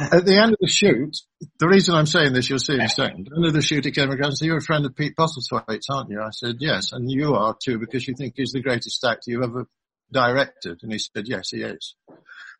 [0.01, 1.17] at the end of the shoot,
[1.59, 3.29] the reason I'm saying this, you'll see in a second.
[3.29, 4.97] At the end of the shoot, he came across and said, you're a friend of
[4.97, 6.21] Pete Postlethwaite's, aren't you?
[6.21, 9.43] I said, yes, and you are too, because you think he's the greatest actor you've
[9.43, 9.67] ever
[10.11, 10.81] directed.
[10.83, 11.95] And he said, yes, he is.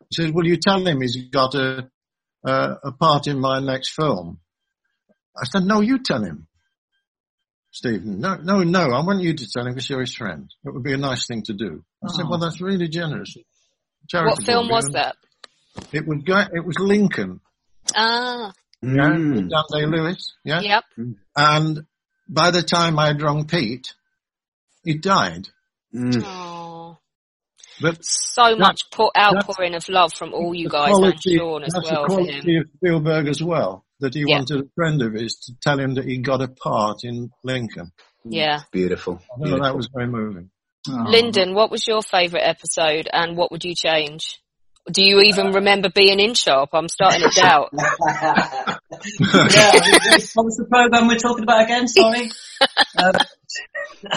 [0.09, 1.89] He said, will you tell him he's got a,
[2.45, 4.39] uh, a part in my next film?
[5.35, 6.47] I said, no, you tell him.
[7.75, 10.49] Stephen, no, no, no, I want you to tell him because you're his friend.
[10.63, 11.83] It would be a nice thing to do.
[12.01, 12.29] I said, Oh.
[12.29, 13.35] well, that's really generous.
[14.13, 15.17] What film was you." that?
[15.91, 16.19] It was
[16.53, 17.41] it was Lincoln.
[17.93, 19.35] Ah, Yeah, Mm.
[19.35, 20.35] with Dan Lewis.
[20.45, 20.83] Yeah, yep.
[21.35, 21.85] and
[22.29, 23.93] by the time I'd rung Pete,
[24.85, 25.49] he died.
[26.23, 26.97] Oh.
[27.81, 31.63] But So that- much pour, outpouring of love from all you the guys and Sean
[31.63, 32.61] as that's well the for quality him.
[32.61, 33.85] of Spielberg as well.
[34.01, 34.37] That he Yeah.
[34.39, 37.91] wanted a friend of his to tell him that he got a part in Lincoln.
[38.25, 38.61] Yeah.
[38.71, 39.21] Beautiful.
[39.33, 40.49] I thought that was very moving.
[40.87, 44.39] Lyndon, what was your favourite episode and what would you change?
[44.91, 46.69] Do you even remember being in Sharpe?
[46.73, 47.69] I'm starting to doubt.
[47.73, 48.75] yeah,
[50.35, 51.87] what was the program we're talking about again?
[51.87, 52.29] Sorry.
[52.97, 53.11] Um,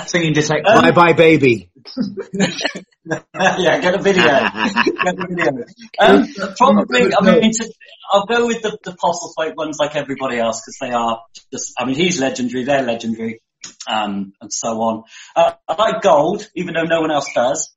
[0.07, 0.65] Singing detective.
[0.65, 1.71] Bye bye baby.
[3.59, 4.25] yeah, get a video.
[5.05, 5.65] get a video.
[5.99, 7.73] Um, probably, I mean, to,
[8.11, 11.85] I'll go with the, the Postlethwaite ones like everybody else because they are just, I
[11.85, 13.41] mean, he's legendary, they're legendary,
[13.89, 15.05] um, and so on.
[15.35, 17.75] Uh, I like Gold, even though no one else does,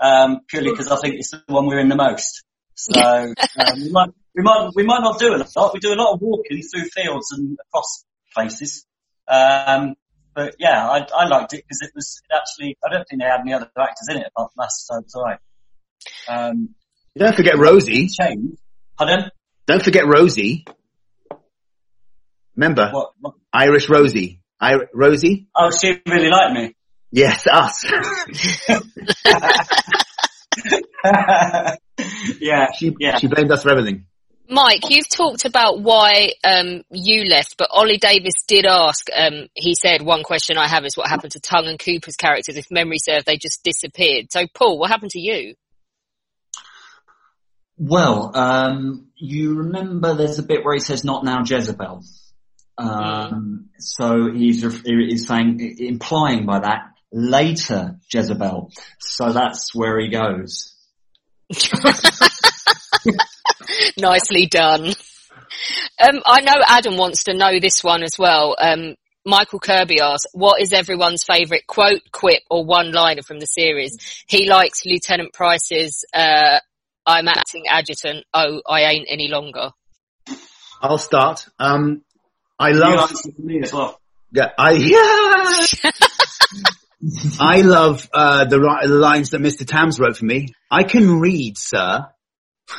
[0.00, 2.44] um, purely because I think it's the one we're in the most.
[2.74, 3.34] So, um,
[3.76, 5.74] we might, we might, we might not do a lot.
[5.74, 8.84] We do a lot of walking through fields and across places.
[9.28, 9.94] Um,
[10.34, 13.28] but yeah, I, I liked it because it was it actually, I don't think they
[13.28, 15.38] had any other actors in it apart from us, so it's alright.
[16.28, 16.74] Um,
[17.16, 18.08] Don't forget Rosie.
[18.08, 18.58] Change.
[18.98, 19.30] Pardon?
[19.66, 20.66] Don't forget Rosie.
[22.56, 22.90] Remember?
[22.92, 23.34] What, what?
[23.52, 24.40] Irish Rosie.
[24.60, 25.48] I, Rosie?
[25.54, 26.76] Oh, she really liked me.
[27.10, 27.84] Yes, us.
[32.40, 33.18] yeah, she, yeah.
[33.18, 34.06] she blamed us for everything.
[34.46, 39.08] Mike, you've talked about why um, you left, but Ollie Davis did ask.
[39.14, 42.56] Um, he said, "One question I have is what happened to Tongue and Cooper's characters?
[42.56, 45.54] If memory serves, they just disappeared." So, Paul, what happened to you?
[47.76, 52.04] Well, um, you remember there's a bit where he says, not now Jezebel.
[52.78, 58.70] Um, so he's, he's saying, implying by that, later Jezebel.
[59.00, 60.72] So that's where he goes.
[63.98, 64.86] Nicely done.
[64.86, 68.56] Um, I know Adam wants to know this one as well.
[68.58, 73.96] Um, Michael Kirby asks, what is everyone's favourite quote, quip or one-liner from the series?
[74.26, 76.58] He likes Lieutenant Price's, uh,
[77.06, 79.70] I'm acting adjutant, oh, I ain't any longer.
[80.82, 81.46] I'll start.
[81.58, 82.02] Um,
[82.58, 83.10] I love.
[83.10, 83.98] answer for me as well.
[84.30, 85.90] Yeah, I yeah.
[87.40, 89.66] I love uh, the, the lines that Mr.
[89.66, 90.48] Tams wrote for me.
[90.70, 92.06] I can read, sir,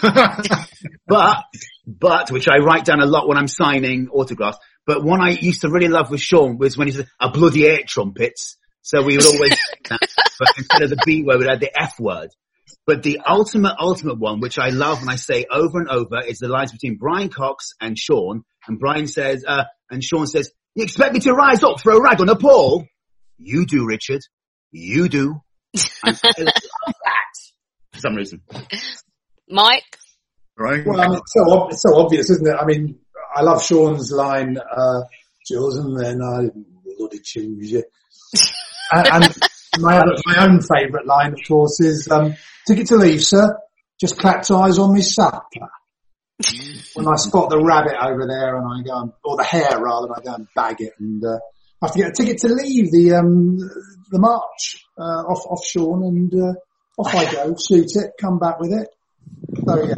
[1.08, 1.44] but
[1.88, 4.58] but which I write down a lot when I'm signing autographs.
[4.86, 7.66] But one I used to really love with Sean was when he said a bloody
[7.66, 8.58] eight trumpets.
[8.82, 10.00] So we would always say that,
[10.40, 12.30] but instead of the B word, we'd add the F word.
[12.86, 16.38] But the ultimate, ultimate one, which I love and I say over and over, is
[16.38, 18.44] the lines between Brian Cox and Sean.
[18.68, 22.02] And Brian says, uh, and Sean says, you expect me to rise up for a
[22.02, 22.86] rag on a pole?
[23.38, 24.22] You do, Richard.
[24.72, 25.42] You do.
[26.04, 27.26] I love that
[27.94, 28.42] for some reason.
[29.50, 29.98] Mike?
[30.58, 30.86] Right.
[30.86, 32.56] Well, I mean, it's so, ob- it's so obvious, isn't it?
[32.56, 33.00] I mean,
[33.36, 35.02] I love Sean's line, uh,
[35.46, 36.50] Jules, and then I
[36.98, 37.84] bloody choose you.
[38.92, 39.38] and, and
[39.80, 43.58] my, other, my own favourite line, of course, is, um, ticket to leave, sir.
[44.00, 45.42] Just clapped eyes on me supper.
[46.94, 50.08] when I spot the rabbit over there and I go, and, or the hare rather,
[50.08, 51.40] and I go and bag it and, uh,
[51.82, 55.66] I have to get a ticket to leave the, um, the march, uh, off, off
[55.66, 56.54] Sean and, uh,
[56.98, 58.88] off I go, shoot it, come back with it.
[59.68, 59.94] So yeah,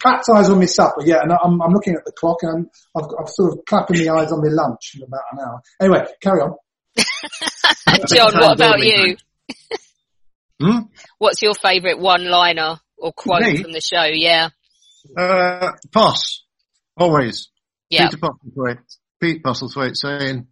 [0.00, 1.02] clapped eyes on my supper.
[1.04, 3.98] Yeah, and I'm, I'm looking at the clock and I'm, I've, I've sort of clapping
[3.98, 5.60] the eyes on my lunch in about an hour.
[5.80, 6.56] Anyway, carry on.
[8.08, 9.16] John, what about you?
[10.60, 10.78] Hmm?
[11.18, 13.62] What's your favourite one-liner or quote Me?
[13.62, 14.04] from the show?
[14.04, 14.48] Yeah.
[15.16, 16.44] Uh, Poss.
[16.96, 17.48] Always.
[17.90, 18.08] Yeah.
[18.08, 18.78] Peter Postlethwaite.
[19.20, 20.48] Pete Postlethwaite saying,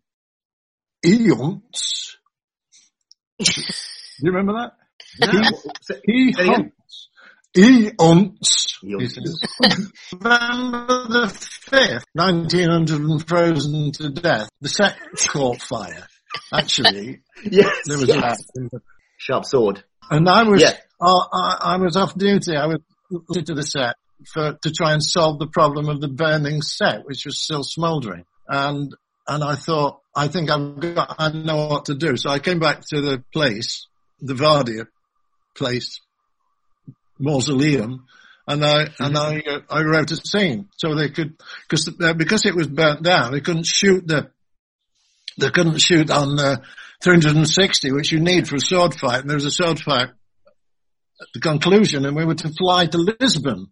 [1.04, 2.16] Eons.
[3.44, 3.52] Do
[4.22, 4.72] you remember that?
[6.06, 6.54] He, he Say it again.
[6.54, 7.08] hunts.
[7.56, 8.66] Eons.
[8.82, 9.06] November
[11.08, 11.26] the
[11.70, 14.48] 5th, 1900 and frozen to death.
[14.60, 14.96] The set
[15.28, 16.06] caught fire.
[16.52, 18.42] Actually, Yes, there was yes.
[18.58, 18.78] a
[19.18, 19.82] Sharpe sword.
[20.10, 20.74] and I was, Yeah.
[21.00, 22.54] uh, I, I was off duty.
[22.56, 22.78] I was
[23.32, 23.96] to the set
[24.32, 28.24] for to try and solve the problem of the burning set, which was still smouldering.
[28.48, 28.94] And
[29.28, 32.16] and I thought, I think I've got, I know what to do.
[32.16, 33.86] So I came back to the place,
[34.20, 34.86] the Vardia
[35.56, 36.00] place,
[37.18, 38.06] mausoleum,
[38.46, 41.36] and I and I uh, I wrote a scene so they could
[41.68, 44.30] because uh, because it was burnt down, they couldn't shoot the
[45.38, 46.56] they couldn't shoot on uh,
[47.02, 49.20] 360, which you need for a sword fight.
[49.20, 52.98] And there was a sword fight at the conclusion, and we were to fly to
[52.98, 53.66] Lisbon.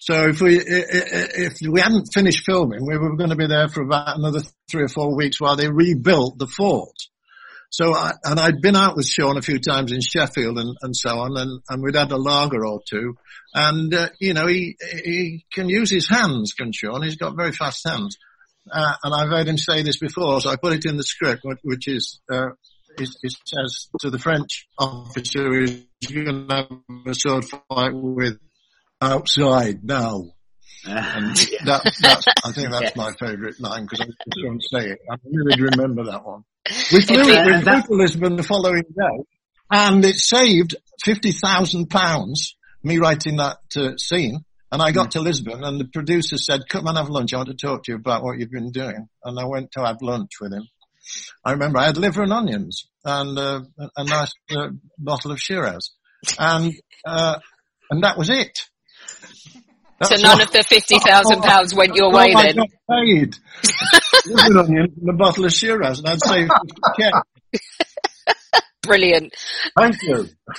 [0.00, 3.82] So if we if we hadn't finished filming, we were going to be there for
[3.82, 4.40] about another
[4.70, 6.94] three or four weeks while they rebuilt the fort.
[7.70, 10.96] So I, and I'd been out with Sean a few times in Sheffield and, and
[10.96, 13.16] so on, and, and we'd had a lager or two.
[13.54, 17.02] And uh, you know, he he can use his hands, can Sean?
[17.02, 18.16] He's got very fast hands.
[18.72, 21.42] uh, and I've heard him say this before, so I put it in the script,
[21.62, 22.48] which, is, uh,
[22.98, 26.66] it, it says to the French officer who's going to have
[27.06, 28.38] a sword fight with
[29.00, 30.24] outside now.
[30.84, 34.98] And that, that's, I think that's my favourite line because I just don't say it.
[35.10, 36.44] I really remember that one.
[36.92, 39.24] We flew, we flew to Lisbon the following day
[39.70, 42.34] and it saved £50,000,
[42.82, 44.44] me writing that uh, scene.
[44.70, 47.32] And I got to Lisbon and the producer said, come and have lunch.
[47.32, 49.08] I want to talk to you about what you've been doing.
[49.24, 50.68] And I went to have lunch with him.
[51.44, 53.60] I remember I had liver and onions and uh,
[53.96, 55.90] a nice uh, bottle of Shiraz.
[56.38, 56.74] And,
[57.06, 57.38] uh,
[57.90, 58.58] and that was it.
[60.02, 62.56] so none of the fifty thousand pounds went your way then.
[62.90, 63.36] paid.
[64.28, 67.22] liver and onions and a bottle of Shiraz and I'd saved 50k.
[68.82, 69.34] Brilliant.
[69.76, 70.14] Thank you.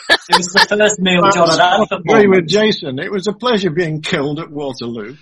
[0.09, 2.99] It was the first meal John had had I for agree with Jason.
[2.99, 5.15] It was a pleasure being killed at Waterloo.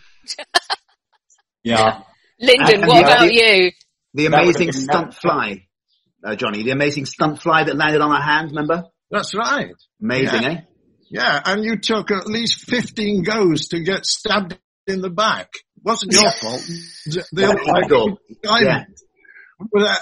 [1.63, 2.01] Yeah.
[2.39, 3.71] Lyndon, And what the- about you?
[4.13, 5.67] The amazing been stunt fly,
[6.25, 6.63] uh, Johnny.
[6.63, 8.49] The amazing stunt fly that landed on our hand.
[8.49, 8.85] Remember?
[9.11, 9.71] That's right.
[10.01, 10.49] Amazing, Yeah.
[10.49, 10.61] eh?
[11.09, 15.49] Yeah, and you took at least 15 goes to get stabbed in the back.
[15.83, 16.61] Wasn't your fault.
[17.07, 18.17] The, the, Igor.
[18.61, 18.83] Yeah.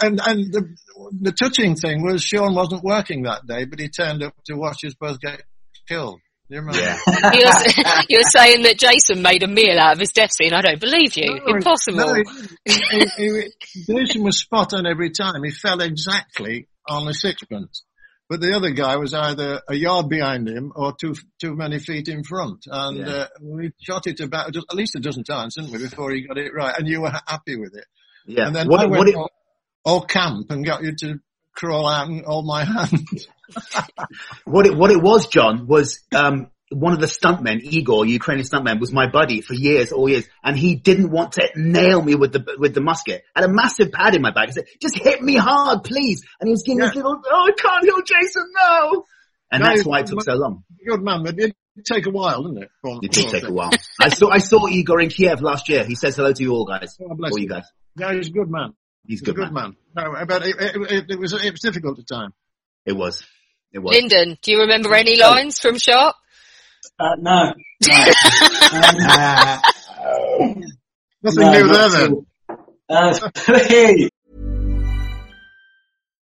[0.02, 0.76] And, and the,
[1.22, 4.84] the touching thing was Sean wasn't working that day, but he turned up to watch
[4.84, 5.44] us both get
[5.88, 6.20] killed.
[6.50, 6.82] Do you remember?
[6.82, 6.98] Yeah.
[7.34, 10.54] You're, you're saying that Jason made a meal out of his death scene.
[10.54, 11.40] I don't believe you.
[11.40, 11.98] No, Impossible.
[11.98, 12.14] no,
[12.66, 15.44] he, he, he, Jason was spot on every time.
[15.44, 17.84] He fell exactly on the sixpence.
[18.28, 22.08] But the other guy was either a yard behind him or too too many feet
[22.08, 22.66] in front.
[22.66, 23.06] And Yeah.
[23.14, 26.26] uh, we shot it about just, at least a dozen times, didn't we, before he
[26.28, 26.74] got it right?
[26.78, 27.86] And you were happy with it.
[28.26, 28.48] Yeah.
[28.48, 29.32] And then What- I what went it- all,
[29.84, 31.20] all camp and got you to
[31.54, 33.04] crawl out and hold my hand.
[34.46, 38.80] What it, what it was, John, was, um, one of the stuntmen, Igor, Ukrainian stuntman,
[38.80, 42.34] was my buddy for years, all years, and he didn't want to nail me with
[42.34, 43.24] the, with the musket.
[43.36, 44.50] I had a massive pad in my back.
[44.50, 46.24] I said, just hit me hard, please.
[46.40, 49.06] And he was giving this little, oh, I can't heal Jason, no!
[49.52, 50.64] And No, that's why it took so long.
[50.88, 52.70] Good man, but it did take a while, didn't it?
[52.82, 53.72] For- It did for take a while.
[54.02, 55.84] I saw, I saw Igor in Kiev last year.
[55.86, 56.98] He says hello to you all guys.
[56.98, 57.50] God bless all you you.
[57.50, 57.66] guys.
[57.98, 58.74] Yeah, he's a good man.
[59.06, 59.76] He's He's a good, good man.
[59.96, 60.14] man.
[60.14, 62.34] No, but it, it, it, it was it was difficult at the time.
[62.88, 63.24] It was.
[63.72, 63.94] It was.
[63.96, 66.16] Lyndon, do you remember any lines from Sharpe?
[67.00, 67.54] Uh, no.
[67.88, 69.58] no.
[70.06, 70.64] Um,
[71.24, 72.12] Nothing no, new there then.
[72.12, 72.26] all.
[72.90, 73.30] Uh,
[73.68, 74.10] hey.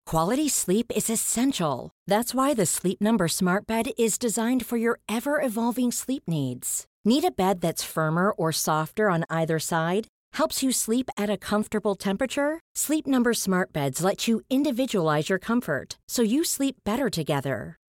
[0.06, 1.92] Quality sleep is essential.
[2.08, 6.86] That's why the Sleep Number Smart Bed is designed for your ever evolving sleep needs.
[7.04, 10.08] Need a bed that's firmer or softer on either side?
[10.34, 12.62] Helps you sleep at a comfortable temperature?
[12.76, 17.76] Sleep Number Smart Beds let you individualize your comfort so you sleep better together.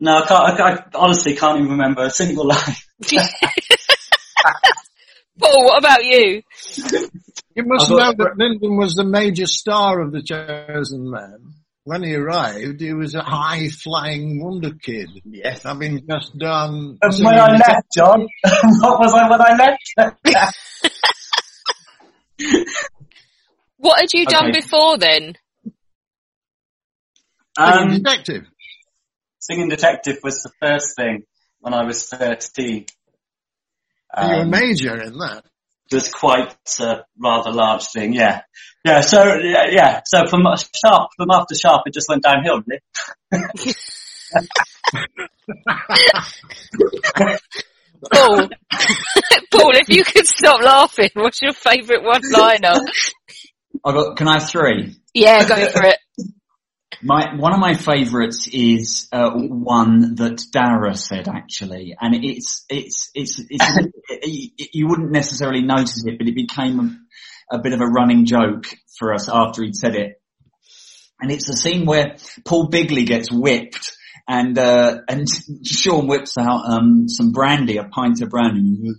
[0.00, 2.76] No, I can't, I, I honestly can't even remember a single line.
[5.40, 6.42] Paul, what about you?
[7.54, 11.54] You must I know that Lyndon was the major star of the Chosen Man.
[11.84, 15.08] When he arrived, he was a high flying wonder kid.
[15.24, 15.62] Yes.
[15.62, 16.98] Having just done.
[17.00, 18.28] And when I left, John,
[18.80, 19.94] what was I when I left?
[23.78, 24.60] What had you done Okay.
[24.60, 25.34] before then?
[27.56, 28.44] Um, detective.
[29.50, 31.22] Singing Detective was the first thing
[31.60, 32.74] when I was 13.
[32.76, 32.84] you
[34.14, 35.44] were a Um, major in that.
[35.90, 38.42] It was quite a rather large thing, yeah.
[38.84, 40.00] Yeah, so, yeah, yeah.
[40.04, 40.42] so from
[40.84, 42.82] Sharpe, from after Sharpe, it just went downhill, really.
[48.12, 48.48] Paul,
[49.50, 52.80] Paul, if you could stop laughing, what's your favourite one-liner?
[53.82, 54.94] I got, can I have three?
[55.14, 55.96] Yeah, go for it.
[57.02, 63.10] My one of my favourites is uh, one that Dara said actually, and it's it's
[63.14, 66.80] it's, it's it, you wouldn't necessarily notice it, but it became
[67.50, 68.66] a, a bit of a running joke
[68.98, 70.20] for us after he'd said it.
[71.20, 73.92] and it's the scene where Paul Bigley gets whipped
[74.28, 75.26] and, uh, and
[75.64, 78.92] Sean whips out, um, some brandy, a pint of brandy.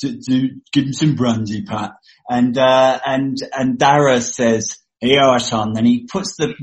[0.00, 1.92] To, to give him some brandy, Pat.
[2.28, 5.74] And, uh, and, and Dara says, here, son.
[5.78, 6.54] And he puts the,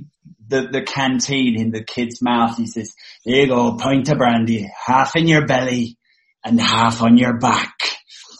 [0.47, 2.57] the, the canteen in the kid's mouth.
[2.57, 5.97] He says, here you go, pint of brandy, half in your belly
[6.43, 7.73] and half on your back.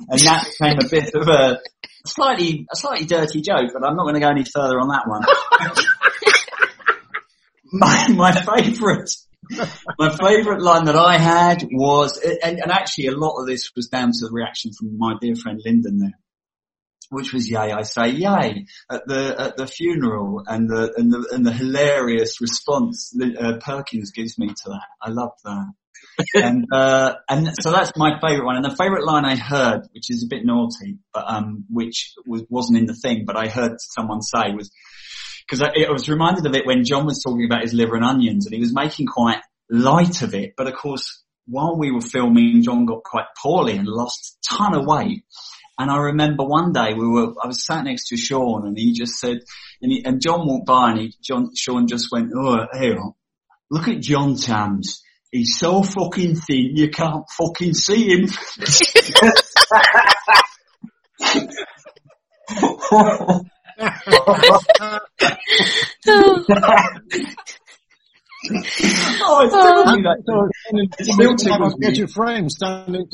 [0.10, 1.60] And that became a bit of a
[2.06, 5.08] slightly, a slightly dirty joke, but I'm not going to go any further on that
[5.08, 5.24] one.
[7.74, 9.10] my, my favourite,
[9.98, 13.88] my favourite line that I had was, and, and actually a lot of this was
[13.88, 16.20] down to the reaction from my dear friend Lyndon there
[17.14, 21.30] which was yay, I say yay at the at the funeral, and the and the
[21.32, 24.88] and the hilarious response uh, Perkins gives me to that.
[25.02, 25.74] I love that.
[26.36, 28.56] and uh, and so that's my favourite one.
[28.56, 32.44] And the favourite line I heard, which is a bit naughty, but um, which was
[32.50, 34.72] wasn't in the thing, but I heard someone say was
[35.48, 38.06] because I, I was reminded of it when John was talking about his liver and
[38.06, 40.54] onions, and he was making quite light of it.
[40.56, 44.76] But of course, while we were filming, John got quite poorly and lost a ton
[44.76, 45.24] of weight.
[45.78, 48.94] And I remember one day we were, I was sat next to Sean and he
[48.94, 49.40] just said,
[49.82, 52.96] and, he, and John walked by and he, John, Sean just went, oh, hey,
[53.72, 55.02] look at John Tams.
[55.32, 58.28] He's so fucking thin, you can't fucking see him.
[68.46, 71.78] Oh, it's definitely that.
[71.80, 73.08] Get your frame standing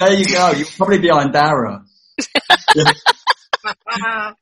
[0.00, 0.50] There you go.
[0.52, 1.84] You're probably behind Dara.
[2.76, 4.34] oh,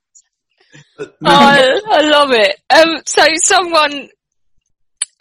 [1.25, 2.57] I, I love it.
[2.70, 4.09] Um, so someone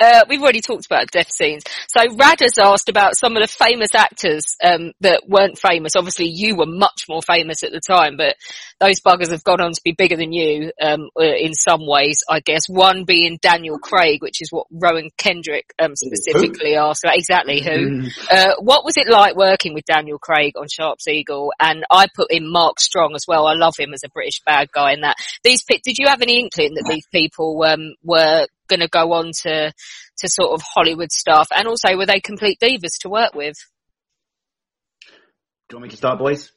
[0.01, 1.63] uh, we've already talked about death scenes.
[1.87, 5.95] So Rad has asked about some of the famous actors um, that weren't famous.
[5.95, 8.35] Obviously, you were much more famous at the time, but
[8.79, 12.23] those buggers have gone on to be bigger than you um, uh, in some ways,
[12.27, 12.67] I guess.
[12.67, 17.17] One being Daniel Craig, which is what Rowan Kendrick um, specifically asked about.
[17.17, 17.69] Exactly who.
[17.69, 18.07] Mm-hmm.
[18.31, 21.53] Uh, what was it like working with Daniel Craig on Sharpe's Eagle?
[21.59, 23.45] And I put in Mark Strong as well.
[23.45, 25.17] I love him as a British bad guy in that.
[25.43, 29.31] These, did you have any inkling that these people um, were going to go on
[29.43, 29.71] to
[30.17, 31.49] to sort of Hollywood stuff?
[31.55, 33.55] And also, were they complete divas to work with?
[35.69, 36.51] Do you want me to start, boys?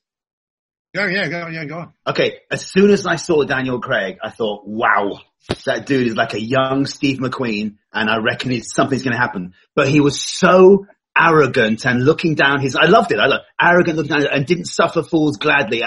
[0.94, 1.92] Yeah, yeah, go, yeah, go on.
[2.06, 5.18] Okay, as soon as I saw Daniel Craig, I thought, wow,
[5.66, 9.20] that dude is like a young Steve McQueen, and I reckon it's, something's going to
[9.20, 9.54] happen.
[9.74, 10.86] But he was so
[11.16, 14.66] arrogant and looking down his, I loved it, I loved arrogant looking down and didn't
[14.66, 15.82] suffer fools gladly.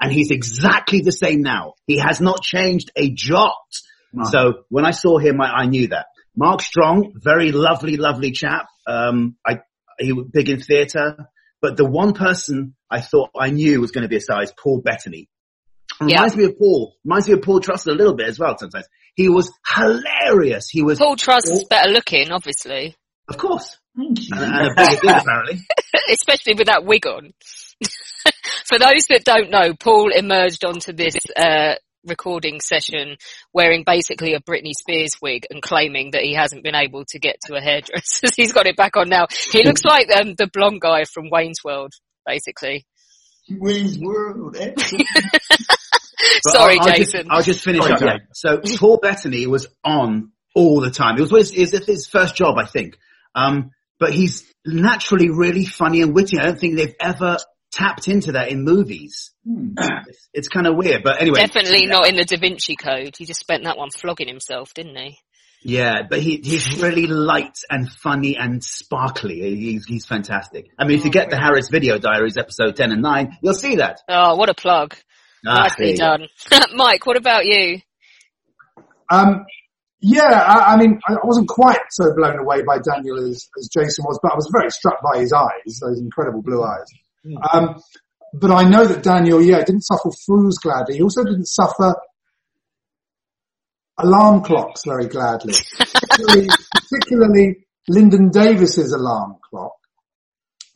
[0.00, 1.74] And he's exactly the same now.
[1.86, 3.54] He has not changed a jot.
[4.12, 4.24] No.
[4.24, 6.06] So when I saw him, I, I knew that.
[6.36, 8.66] Mark Strong, very lovely, lovely chap.
[8.86, 9.60] Um, I,
[9.98, 11.28] he was big in theatre,
[11.60, 14.52] but the one person I thought I knew was going to be a star is
[14.52, 15.28] Paul Bettany.
[16.00, 16.16] Yeah.
[16.16, 16.94] Reminds me of Paul.
[17.04, 18.86] Reminds me of Paul Truss a little bit as well sometimes.
[19.14, 20.68] He was hilarious.
[20.70, 22.96] He was Paul Truss is better looking, obviously.
[23.28, 23.78] Of course.
[23.94, 25.60] And, and a bigger dude apparently.
[26.10, 27.32] Especially with that wig on.
[28.66, 31.74] For those that don't know, Paul emerged onto this uh,
[32.06, 33.16] recording session
[33.52, 37.36] wearing basically a Britney Spears wig and claiming that he hasn't been able to get
[37.46, 38.28] to a hairdresser.
[38.36, 39.26] He's got it back on now.
[39.50, 41.92] He looks like um, the blonde guy from Wayne's World,
[42.26, 42.86] basically.
[43.50, 44.56] Wayne's World.
[46.46, 47.20] Sorry, I'll, I'll Jason.
[47.20, 48.00] Just, I'll just finish Sorry, up.
[48.00, 48.16] Yeah.
[48.32, 51.16] So Paul Bettany was on all the time.
[51.16, 52.96] It was his, his, his first job, I think.
[53.34, 56.38] Um, but he's naturally really funny and witty.
[56.38, 57.38] I don't think they've ever
[57.72, 59.32] tapped into that in movies.
[59.46, 61.40] It's, it's kind of weird, but anyway.
[61.40, 63.16] Definitely not in the Da Vinci Code.
[63.16, 65.18] He just spent that one flogging himself, didn't he?
[65.64, 69.56] Yeah, but he, he's really light and funny and sparkly.
[69.56, 70.66] He's, he's fantastic.
[70.78, 73.76] I mean, if you get the Harris Video Diaries episode 10 and 9, you'll see
[73.76, 74.00] that.
[74.08, 74.94] Oh, what a plug.
[75.46, 76.28] Ah, Nicely you done.
[76.74, 77.80] Mike, what about you?
[79.10, 79.44] Um,
[80.00, 83.68] yeah, I, I mean, I I wasn't quite so blown away by Daniel as, as
[83.68, 86.86] Jason was, but I was very struck by his eyes, those incredible blue eyes.
[87.52, 87.80] Um,
[88.34, 90.96] but I know that Daniel, yeah, didn't suffer fools gladly.
[90.96, 91.94] He also didn't suffer
[93.98, 99.72] alarm clocks very gladly, particularly, particularly Lyndon Davies's alarm clock.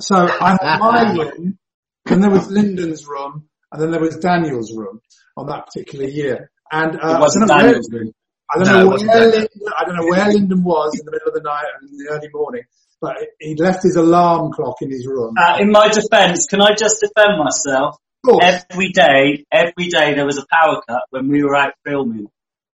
[0.01, 1.59] So I had my room,
[2.07, 5.01] and there was Lyndon's room, and then there was Daniel's room
[5.37, 6.51] on that particular year.
[6.71, 8.13] And uh, It wasn't I don't know where- Daniel's room.
[8.55, 8.99] I don't No, know where
[9.31, 11.97] Lyndon, I don't know where Lyndon was in the middle of the night and in
[11.97, 12.63] the early morning,
[13.01, 15.35] but he left his alarm clock in his room.
[15.39, 17.97] Uh, in my defence, can I just defend myself?
[18.43, 22.27] Every day, every day there was a power cut when we were out filming,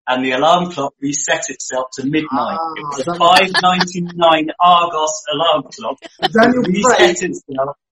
[0.07, 2.57] and the alarm clock reset itself to midnight.
[2.77, 5.97] it was a five ninety nine Argos alarm clock.
[6.31, 7.17] Daniel Craig.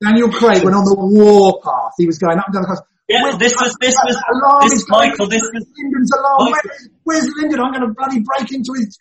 [0.02, 1.92] Daniel Craig went on the war path.
[1.98, 2.84] He was going up and down the coast.
[3.10, 6.52] Yeah, this was, this was, Alarm this, Michael, this was, Lyndon's alarm.
[6.52, 6.70] Michael-
[7.04, 7.60] Where, where's Lyndon?
[7.60, 9.00] I'm going to bloody break into his.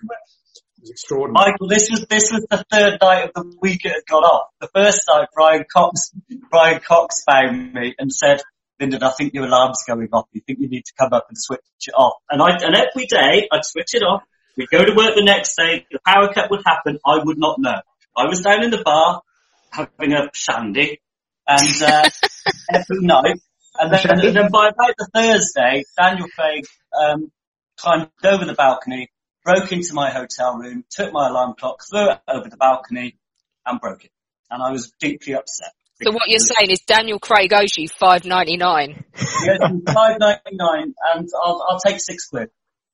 [0.80, 1.50] Was extraordinary.
[1.50, 4.48] Michael, this was, this was the third night of the week it had got off.
[4.60, 6.12] The first night, Brian Cox,
[6.50, 8.42] Brian Cox found me and said,
[8.80, 10.26] Lyndon, I think your alarm's going off.
[10.32, 12.14] You think you need to come up and switch it off?
[12.30, 14.22] And I, and every day I'd switch it off.
[14.56, 15.86] We'd go to work the next day.
[15.90, 16.98] The power cut would happen.
[17.04, 17.80] I would not know.
[18.16, 19.22] I was down in the bar
[19.70, 21.00] having a shandy
[21.46, 22.08] and, uh,
[22.72, 23.40] every night.
[23.78, 26.64] And then, and then by about the Thursday, Daniel Craig,
[26.98, 27.30] um,
[27.76, 29.10] climbed over the balcony,
[29.48, 33.16] broke into my hotel room, took my alarm clock, threw it over the balcony
[33.64, 34.10] and broke it.
[34.50, 35.72] And I was deeply upset.
[36.02, 39.58] So what you're saying is Daniel Craig owes you five ninety nine Yes,
[39.92, 42.50] five ninety nine, and I'll I'll take six quid.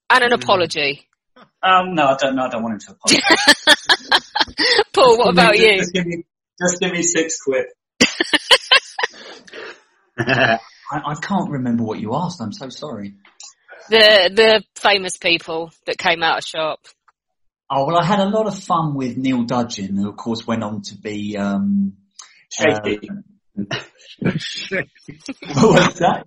[0.09, 1.07] and an apology.
[1.63, 2.35] Um, no, I don't.
[2.37, 3.23] No, I don't want him to apologise.
[4.95, 5.77] Paul, what about you?
[5.79, 6.25] Just give me,
[6.59, 7.67] just give me six quid.
[10.19, 10.59] I,
[10.93, 12.41] I can't remember what you asked.
[12.41, 13.17] I'm so sorry.
[13.91, 16.87] The the famous people that came out of Sharpe.
[17.71, 20.63] Oh well, I had a lot of fun with Neil Dudgeon, who of course went
[20.63, 21.37] on to be.
[21.37, 21.95] Um,
[22.51, 23.09] Shaky.
[23.09, 23.79] uh,
[24.21, 24.61] what's
[25.99, 26.25] that?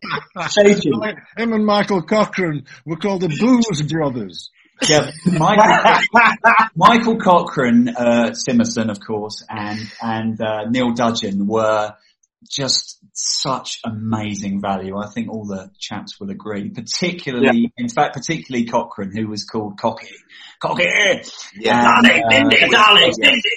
[0.52, 0.92] Shaky.
[1.38, 4.50] Him and Michael Cochrane were called the Booze Brothers.
[4.88, 6.02] Yeah, Michael,
[6.76, 11.96] Michael Cochrane, uh, Simmerson, of course, and and uh, Neil Dudgeon were
[12.50, 14.98] just such amazing value.
[14.98, 16.70] I think all the chaps will agree.
[16.70, 20.16] Particularly, in fact, particularly Cochrane, who was called Cocky.
[20.60, 20.84] Cocky.
[21.56, 21.98] Yeah.
[21.98, 23.50] And, Darling, uh, Lindy, darling, Lindy.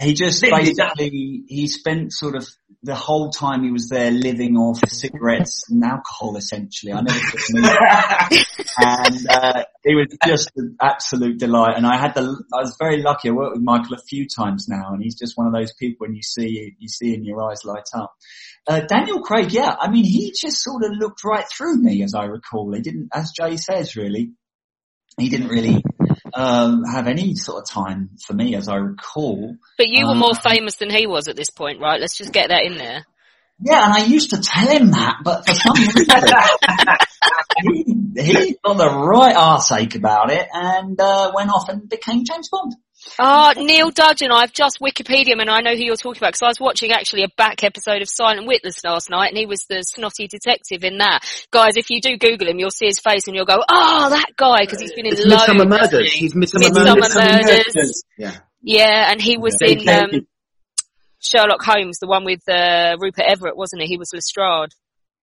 [0.00, 2.46] He just basically he spent sort of
[2.84, 6.92] the whole time he was there living off cigarettes and alcohol essentially.
[6.92, 7.64] I never took him
[8.78, 11.76] and uh, he was just an absolute delight.
[11.76, 12.22] And I had the
[12.54, 13.30] I was very lucky.
[13.30, 16.06] I worked with Michael a few times now, and he's just one of those people
[16.06, 18.14] when you see you see in your eyes light up.
[18.68, 22.14] Uh, Daniel Craig, yeah, I mean he just sort of looked right through me as
[22.14, 22.72] I recall.
[22.72, 24.30] He didn't, as Jay says, really.
[25.18, 25.82] He didn't really
[26.34, 29.56] um, have any sort of time for me, as I recall.
[29.76, 32.00] But you were Um, more famous than he was at this point, right?
[32.00, 33.04] Let's just get that in there.
[33.60, 36.06] Yeah, and I used to tell him that, but for some reason,
[38.16, 42.48] he, he got the right arseache about it and uh, went off and became James
[42.50, 42.74] Bond.
[43.18, 46.42] Oh, Neil Dudgeon, I've just Wikipedia him and I know who you're talking about because
[46.42, 49.64] I was watching actually a back episode of Silent Witness last night and he was
[49.68, 51.20] the snotty detective in that.
[51.50, 54.30] Guys, if you do Google him, you'll see his face and you'll go, oh, that
[54.36, 55.44] guy, because he's been in loads.
[55.46, 56.12] Midsomer Murders.
[56.12, 56.18] he?
[56.20, 57.66] He's Midsomer Midsomer Murders.
[57.74, 58.02] Murders.
[58.16, 58.36] Yeah.
[58.62, 59.68] Yeah, and he was Yeah.
[60.04, 60.26] in um,
[61.20, 63.88] Sherlock Holmes, the one with uh, Rupert Everett, wasn't he?
[63.88, 64.70] He was Lestrade.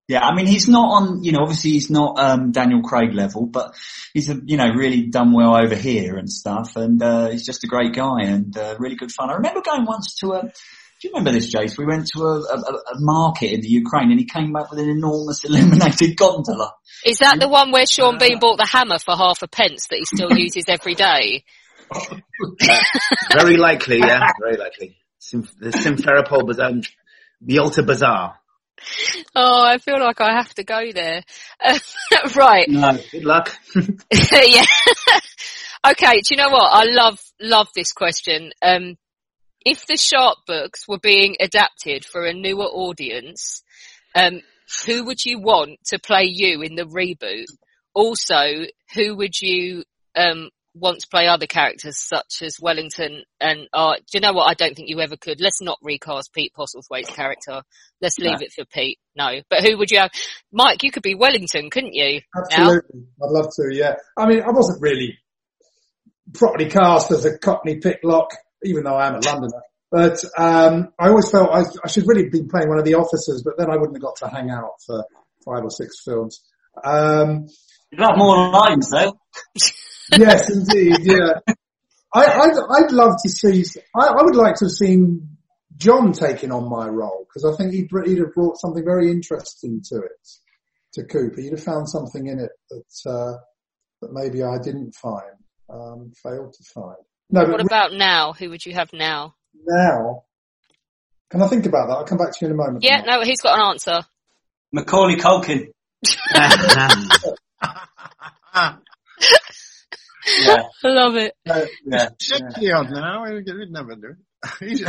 [0.08, 3.48] Yeah, I mean, he's not on, you know, obviously he's not um, Daniel Craig level,
[3.48, 3.74] but
[4.14, 7.64] he's, a, you know, really done well over here and stuff, and uh, he's just
[7.64, 9.32] a great guy and uh, really good fun.
[9.32, 10.44] I remember going once to a,
[11.02, 11.78] do you remember this, Jace?
[11.78, 14.80] We went to a, a, a market in the Ukraine and he came back with
[14.80, 16.74] an enormous illuminated gondola.
[17.06, 19.98] Is that the one where Sean Bean bought the hammer for half a pence that
[19.98, 21.44] he still uses every day?
[23.32, 24.22] Very likely, yeah.
[24.40, 24.98] Very likely.
[25.20, 26.72] Sim- the Simferopol Bazaar,
[27.42, 28.40] the Alta Bazaar.
[29.36, 31.24] Oh, I feel like I have to go there.
[31.64, 31.80] Uh,
[32.36, 32.68] right.
[32.70, 32.98] No.
[33.12, 33.56] Good luck.
[33.76, 34.66] yeah.
[35.90, 36.22] okay.
[36.22, 36.72] Do you know what?
[36.72, 38.52] I love love this question.
[38.62, 38.98] Um,
[39.62, 43.64] if the Sharpe books were being adapted for a newer audience,
[44.14, 44.42] um,
[44.86, 47.46] who would you want to play you in the reboot?
[47.94, 49.84] Also, who would you
[50.16, 54.50] um, want to play other characters such as Wellington and uh, do you know what?
[54.50, 55.40] I don't think you ever could.
[55.40, 57.62] Let's not recast Pete Postlethwaite's character.
[58.02, 58.46] Let's leave No.
[58.46, 59.00] it for Pete.
[59.16, 60.12] No, but who would you have?
[60.52, 62.22] Mike, you could be Wellington, couldn't you?
[62.36, 62.42] Now?
[62.52, 63.02] Absolutely.
[63.24, 63.96] I'd love to, yeah.
[64.18, 65.18] I mean, I wasn't really
[66.34, 68.32] properly cast as a Cockney picklock,
[68.64, 69.62] even though I am a Londoner.
[69.92, 72.96] But um, I always felt I, I should really have been playing one of the
[72.96, 75.06] officers, but then I wouldn't have got to hang out for
[75.46, 76.42] five or six films.
[76.84, 77.48] Um,
[77.92, 79.18] You'd have more lines though.
[80.12, 81.40] yes, indeed, yeah.
[82.14, 83.64] I, I'd, I'd love to see,
[83.96, 85.38] I, I would like to have seen
[85.78, 89.82] John taking on my role, because I think he'd, he'd have brought something very interesting
[89.90, 90.30] to it,
[90.94, 91.42] to Cooper.
[91.42, 93.34] He'd have found something in it that, uh,
[94.02, 95.36] that maybe I didn't find,
[95.70, 96.96] um, failed to find.
[97.30, 98.34] No, What about now?
[98.34, 99.36] Who would you have now?
[99.68, 100.24] now,
[101.30, 101.96] can I think about that?
[101.96, 102.84] I'll come back to you in a moment.
[102.84, 104.04] Yeah, no, he's got an answer.
[104.72, 105.72] Macaulay Culkin.
[110.40, 110.64] Yeah.
[110.84, 111.34] I love it.
[111.46, 112.10] Yeah.
[112.20, 113.26] Sixty odd now.
[113.26, 114.50] He'd he'd never do it.
[114.60, 114.80] He's,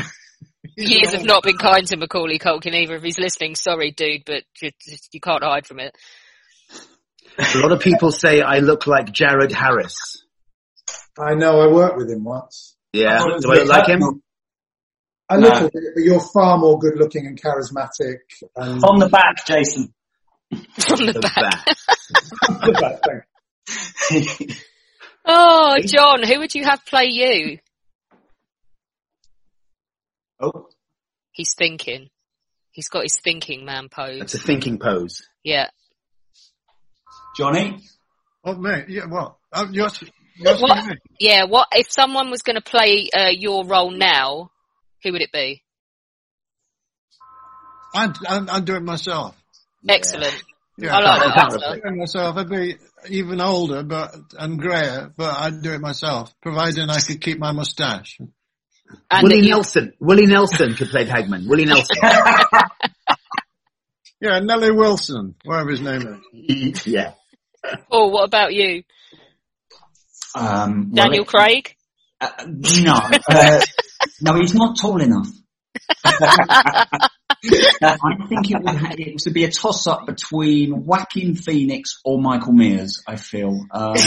[0.76, 2.97] he's Years have not been kind to Macaulay Culkin either.
[2.97, 4.70] If he's listening, sorry, dude, but you,
[5.12, 5.95] you can't hide from it.
[7.39, 9.95] A lot of people say I look like Jared Harris.
[11.18, 12.76] I know, I worked with him once.
[12.93, 13.18] Yeah.
[13.18, 14.22] thought it was Do I look like him?
[15.30, 15.49] A No.
[15.49, 18.18] little bit, but you're far more good looking and charismatic
[18.57, 19.93] and On the back, Jason.
[20.51, 22.72] From the, The
[23.03, 23.26] back.
[24.09, 24.51] Thank
[25.27, 27.59] Oh, John, who would you have play you?
[30.41, 30.68] Oh,
[31.33, 32.09] He's thinking.
[32.70, 34.20] He's got his thinking man pose.
[34.22, 35.22] it's a thinking pose.
[35.43, 35.68] Yeah.
[37.37, 37.79] Johnny?
[38.45, 38.85] Oh, me?
[38.89, 39.37] Yeah, what?
[39.53, 39.89] Oh, you're,
[40.37, 40.87] you're asking What?
[40.87, 40.95] me?
[41.18, 41.45] Yeah.
[41.45, 44.51] What if someone was going to play uh, your role now?
[45.03, 45.62] Who would it be?
[47.95, 49.35] I'd, I'd, I'd do it myself.
[49.89, 50.43] Excellent.
[50.79, 52.37] Yeah, I like that I'd do it myself.
[52.37, 52.77] I'd be
[53.11, 57.53] even older, but and greyer, but I'd do it myself, providing I could keep my
[57.53, 58.18] moustache.
[59.11, 59.93] And Willie that you- Nelson.
[60.01, 61.49] Willie Nelson could play Hagman.
[61.49, 61.97] Willie Nelson.
[64.18, 66.87] Yeah, Nelly Wilson, whatever his name is.
[66.87, 67.12] yeah.
[67.91, 68.83] Paul, what about you?
[70.35, 71.77] Um, well, Daniel it- Craig?
[72.18, 72.95] Uh, no,
[73.31, 73.61] uh,
[74.22, 75.29] no, he's not tall enough.
[77.82, 82.20] I think it would, ha- it would be a toss up between Joaquin Phoenix or
[82.20, 83.03] Michael Mears.
[83.07, 83.94] I feel uh,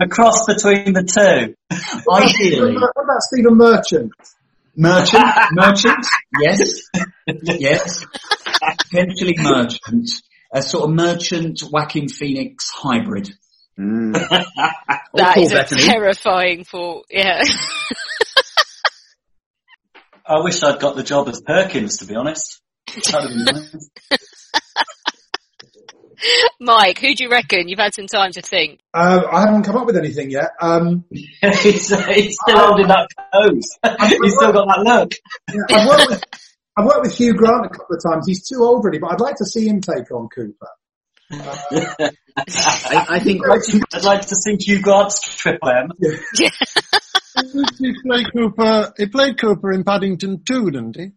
[0.00, 1.54] A cross between the two.
[2.10, 4.12] ideally What about Stephen Merchant?
[4.76, 6.06] merchant, merchant,
[6.40, 6.88] yes,
[7.26, 8.06] yes,
[8.90, 10.10] potentially merchant,
[10.52, 13.30] a sort of merchant Joaquin Phoenix hybrid.
[13.78, 14.12] Mm.
[15.14, 17.06] That Paul is a terrifying thought.
[17.10, 17.42] Yeah.
[20.26, 22.60] I wish I'd got the job as Perkins, to be honest.
[22.86, 23.90] That'd have been nice.
[26.60, 27.68] Mike, who do you reckon?
[27.68, 28.80] You've had some time to think.
[28.94, 30.50] Uh, I haven't come up with anything yet.
[30.60, 33.78] Um, he's, he's still holding that pose.
[34.22, 35.12] He's still got that look.
[35.52, 36.24] yeah, I've, worked with,
[36.76, 38.26] I've worked with Hugh Grant a couple of times.
[38.26, 40.68] He's too old really, but I'd like to see him take on Cooper.
[41.32, 42.10] I,
[43.08, 45.92] I think I'd like, to, I'd like to see Hugh Grant's Triple M.
[47.78, 48.92] he played Cooper.
[48.96, 51.12] He played Cooper in Paddington 2, didn't he?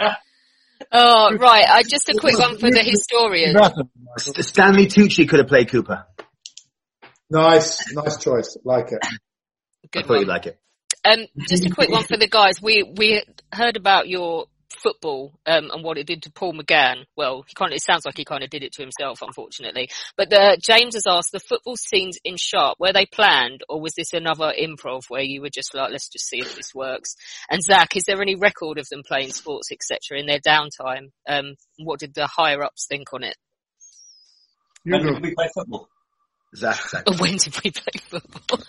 [0.92, 1.66] Oh, right.
[1.68, 3.54] I, just a quick one for the historian.
[4.18, 6.06] Stanley Tucci could have played Cooper.
[7.30, 8.56] Nice, nice choice.
[8.64, 8.98] Like it.
[9.94, 10.58] I thought you'd like it.
[11.04, 12.60] Um, just a quick one for the guys.
[12.60, 13.22] We we
[13.52, 17.04] heard about your football um, and what it did to Paul McGann.
[17.16, 19.90] Well, he kind of, it sounds like he kind of did it to himself, unfortunately.
[20.16, 23.94] But the, James has asked, the football scenes in Sharpe, were they planned or was
[23.94, 27.16] this another improv where you were just like, let's just see if this works?
[27.50, 31.10] And Zach, is there any record of them playing sports, etc., in their downtime?
[31.28, 33.36] Um, what did the higher ups think on it?
[34.82, 35.88] When did we play football?
[36.56, 37.20] Zach, Zach.
[37.20, 38.60] When did we play football?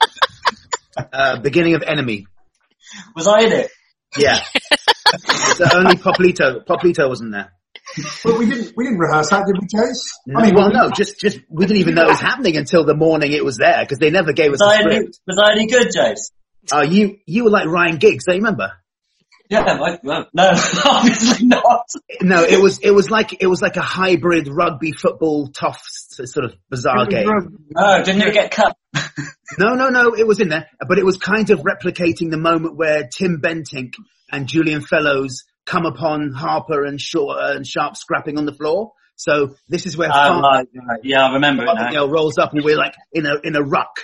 [1.13, 2.27] Uh, beginning of Enemy.
[3.15, 3.71] Was I in it?
[4.17, 4.39] Yeah.
[5.11, 7.53] the only Poplito, Poplito wasn't there.
[8.23, 10.19] But we didn't, we didn't rehearse that, did we, Chase?
[10.35, 12.95] I mean, well, no, just, just, we didn't even know it was happening until the
[12.95, 15.19] morning it was there, because they never gave us Was a I, any, script.
[15.27, 16.31] was I any good, James?
[16.71, 18.73] Uh, you, you were like Ryan Giggs, don't you remember?
[19.49, 20.51] Yeah, I, well, no,
[20.85, 21.87] obviously not.
[22.21, 26.45] No, it was, it was like, it was like a hybrid rugby football tough sort
[26.45, 27.27] of bizarre game.
[27.75, 28.77] No, didn't it get cut?
[29.57, 32.77] No, no, no, it was in there, but it was kind of replicating the moment
[32.77, 33.93] where Tim Bentinck
[34.31, 38.93] and Julian Fellowes come upon Harper and Shaw and Sharpe scrapping on the floor.
[39.17, 40.99] So this is where ah, Far- right, right.
[41.03, 42.07] Yeah, I remember it now.
[42.07, 43.99] rolls up and we're like in a in a ruck.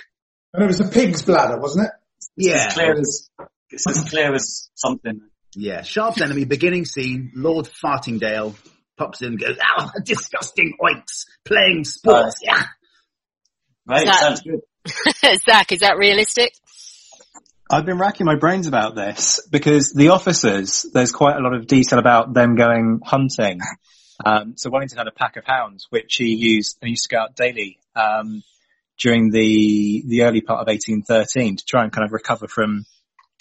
[0.52, 1.92] And it was a pig's bladder, wasn't it?
[2.18, 3.30] It's Yeah, as clear as,
[3.70, 5.22] it's as clear as something.
[5.54, 5.82] yeah.
[5.82, 7.32] Sharpe's enemy beginning scene.
[7.34, 8.54] Lord Fartingdale
[8.98, 12.62] pops in and goes, "Oh, disgusting oinks playing sports." Yeah.
[13.86, 14.60] Right, That- sounds good.
[15.48, 16.52] Zach, is that realistic?
[17.70, 21.66] I've been racking my brains about this because the officers, there's quite a lot of
[21.66, 23.60] detail about them going hunting.
[24.24, 27.20] Um, so Wellington had a pack of hounds, which he used and used to go
[27.20, 28.42] out daily um,
[28.98, 32.84] during the the early part of 1813 to try and kind of recover from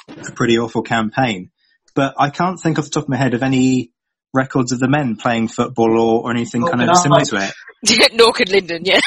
[0.10, 1.50] a pretty awful campaign.
[1.95, 3.91] But I can't think off the top of my head of any
[4.34, 7.26] records of the men playing football or, or anything Well, kind can of I- similar
[7.26, 8.14] to it.
[8.14, 9.00] Nork and Lyndon, yeah.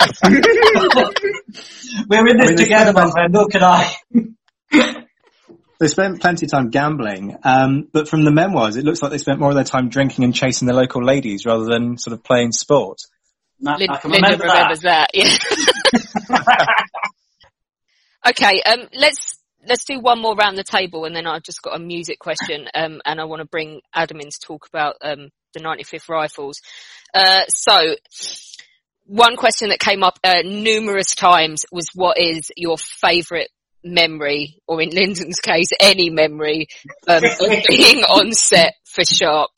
[2.08, 3.32] We're in this I mean, together, my friend.
[3.32, 3.96] Look at I.
[5.78, 9.18] They spent plenty of time gambling, um, but from the memoirs, it looks like they
[9.18, 12.24] spent more of their time drinking and chasing the local ladies rather than sort of
[12.24, 13.00] playing sport.
[13.60, 15.10] Lin- I can Linda remember remembers that.
[15.12, 15.36] Yeah.
[18.28, 18.62] okay.
[18.64, 18.88] Um.
[18.94, 22.18] Let's let's do one more round the table, and then I've just got a music
[22.18, 22.68] question.
[22.74, 23.00] Um.
[23.04, 26.60] And I want to bring Adam in to talk about um the 95th Rifles.
[27.14, 27.44] Uh.
[27.48, 27.96] So.
[29.06, 33.48] One question that came up uh, numerous times was what is your favourite
[33.84, 36.66] memory, or in Lyndon's case, any memory
[37.06, 39.50] um, of being on set for Sharpe?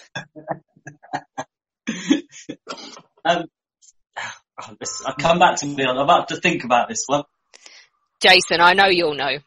[3.24, 3.44] Um,
[4.60, 5.84] oh, this- I'll come back to me.
[5.84, 7.24] I'm about to think about this one.
[8.20, 9.38] Jason, I know you'll know.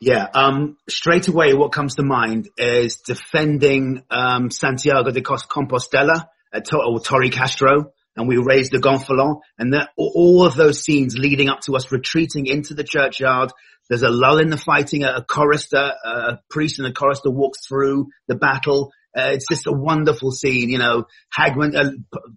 [0.00, 6.66] Yeah, um, straight away what comes to mind is defending um, Santiago de Compostela at
[6.66, 11.16] to- or Torre Castro, and we raised the gonfalon, and that, all of those scenes
[11.16, 13.50] leading up to us retreating into the churchyard.
[13.88, 15.02] There's a lull in the fighting.
[15.02, 18.92] A, a chorister, a priest and a chorister walks through the battle.
[19.16, 21.04] Uh, it's just a wonderful scene, you know.
[21.36, 21.90] Hagman, uh,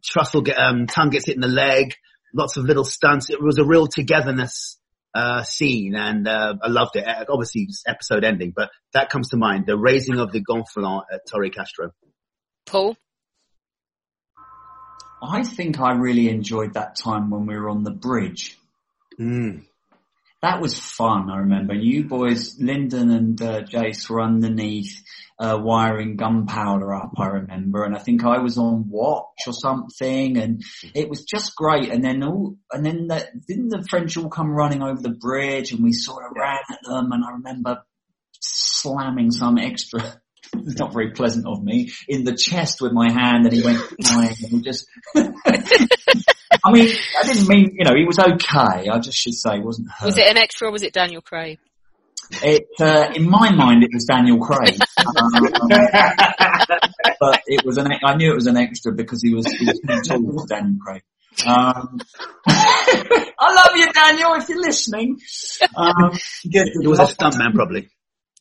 [0.04, 1.94] Trussell, get, um, tongue gets hit in the leg.
[2.34, 3.30] Lots of little stunts.
[3.30, 4.78] It was a real togetherness
[5.14, 7.08] uh, scene, and uh, I loved it.
[7.08, 11.22] Uh, Obviously, episode ending, but that comes to mind: the raising of the gonfalon at
[11.32, 11.92] Torre Castro.
[12.66, 12.98] Paul?
[15.22, 18.58] I think I really enjoyed that time when we were on the bridge.
[19.20, 19.66] Mm.
[20.42, 21.74] That was fun, I remember.
[21.74, 25.04] You boys, Lyndon and uh, Jace were underneath
[25.40, 30.38] uh, wiring gunpowder up, I remember, and I think I was on watch or something,
[30.38, 30.64] and
[30.94, 31.90] it was just great.
[31.90, 35.72] And then all, and then the, didn't the French all come running over the bridge,
[35.72, 37.84] and we sort of ran at them, and I remember
[38.40, 40.22] slamming some extra.
[40.78, 44.36] Not very pleasant of me in the chest with my hand, and he went crying,
[44.44, 44.88] and we just.
[46.64, 46.90] I mean,
[47.22, 48.90] I didn't mean, you know, he was okay.
[48.90, 50.06] I just should say he wasn't hurt.
[50.06, 51.60] Was it an extra or was it Daniel Craig?
[52.32, 55.48] It, uh, in my mind, it was Daniel Craig, um,
[57.20, 57.88] but it was an.
[58.04, 60.78] I knew it was an extra because he was, he was too tall for Daniel
[60.84, 61.04] Craig.
[61.46, 62.00] Um,
[62.48, 65.20] I love you, Daniel, if you're listening.
[65.76, 66.12] Um,
[66.52, 66.68] good.
[66.68, 67.90] It was a stuntman, probably.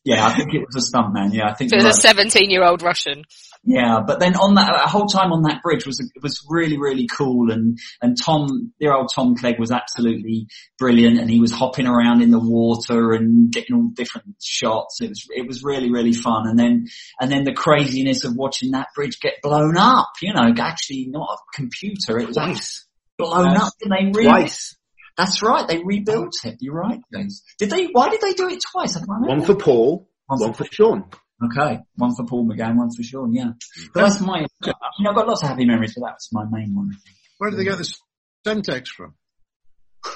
[0.05, 1.33] Yeah, I think it was a stuntman.
[1.33, 3.23] Yeah, I think It was you're a 17 year old Russian.
[3.63, 6.77] Yeah, but then on that a whole time on that bridge was it was really
[6.77, 10.45] really cool, and and Tom, dear old Tom Clegg was absolutely
[10.77, 15.01] brilliant, and he was hopping around in the water and getting all different shots.
[15.01, 16.85] It was it was really really fun, and then
[17.19, 20.11] and then the craziness of watching that bridge get blown up.
[20.21, 22.85] You know, actually not a computer, it was actually
[23.17, 24.75] blown up, and they re- Twice.
[25.17, 26.57] That's right, they rebuilt it.
[26.59, 27.41] You're right, guys.
[27.57, 27.85] Did they?
[27.85, 28.97] Why did they do it twice?
[28.97, 29.35] I don't remember.
[29.35, 31.05] One for Paul, one for Sean.
[31.43, 33.33] Okay, one for Paul McGann, one for Sean.
[33.33, 33.51] Yeah,
[33.93, 34.45] but that's my.
[34.63, 36.91] I mean, I've got lots of happy memories, but that's my main one.
[37.37, 37.99] Where did they get this
[38.45, 39.15] Semtex from?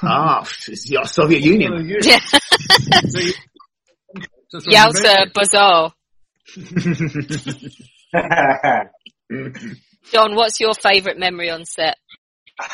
[0.03, 1.89] ah, it's the Soviet Union.
[2.01, 2.19] Yeah.
[4.53, 5.93] Yowza Bazaar.
[10.11, 11.97] John, what's your favourite memory on set?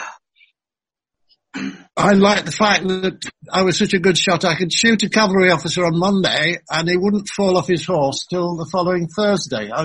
[1.98, 4.44] I like the fact that I was such a good shot.
[4.44, 8.26] I could shoot a cavalry officer on Monday, and he wouldn't fall off his horse
[8.30, 9.72] till the following Thursday.
[9.72, 9.84] I,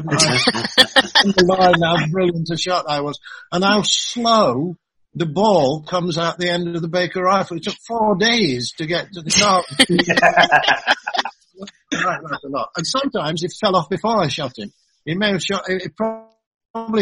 [1.25, 3.21] underline how brilliant a shot I was,
[3.53, 4.77] and how slow
[5.15, 7.57] the ball comes out the end of the Baker rifle.
[7.57, 9.69] It took four days to get to the target.
[12.05, 12.71] right, that's a lot.
[12.77, 14.73] And sometimes it fell off before I shot him.
[15.05, 15.65] He may have shot.
[15.69, 16.30] It probably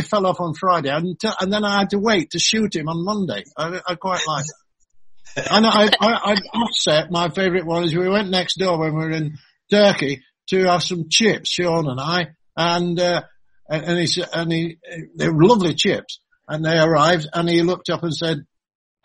[0.03, 3.05] fell off on Friday, and, and then I had to wait to shoot him on
[3.05, 3.45] Monday.
[3.57, 5.47] I, I quite like it.
[5.51, 9.05] And I, I, I offset my favourite one is we went next door when we
[9.05, 9.39] were in
[9.71, 13.23] Turkey to have some chips, Sean and I, and uh,
[13.69, 14.79] and, he said, and he
[15.15, 18.39] they were lovely chips, and they arrived, and he looked up and said,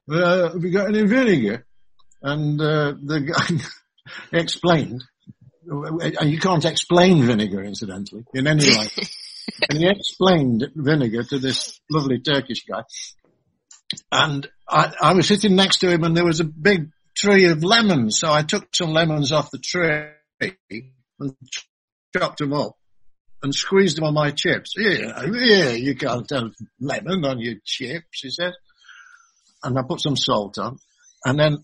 [0.09, 1.65] uh, "Have you got any vinegar?"
[2.21, 3.65] And uh, the guy
[4.39, 5.03] explained,
[5.65, 8.87] you can't explain vinegar, incidentally, in any way.
[9.69, 12.83] and he explained vinegar to this lovely Turkish guy.
[14.11, 17.63] And I, I was sitting next to him and there was a big tree of
[17.63, 18.19] lemons.
[18.19, 20.09] So I took some lemons off the tree
[21.19, 21.35] and
[22.15, 22.75] chopped them up
[23.41, 24.73] and squeezed them on my chips.
[24.77, 28.53] Yeah, yeah, you can't have lemon on your chips, he said.
[29.63, 30.77] And I put some salt on.
[31.25, 31.57] And then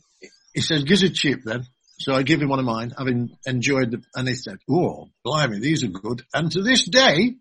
[0.54, 1.66] he said, give a chip then.
[2.00, 5.60] So I give him one of mine, having enjoyed the, and he said, oh, blimey,
[5.60, 6.22] these are good.
[6.34, 7.36] And to this day,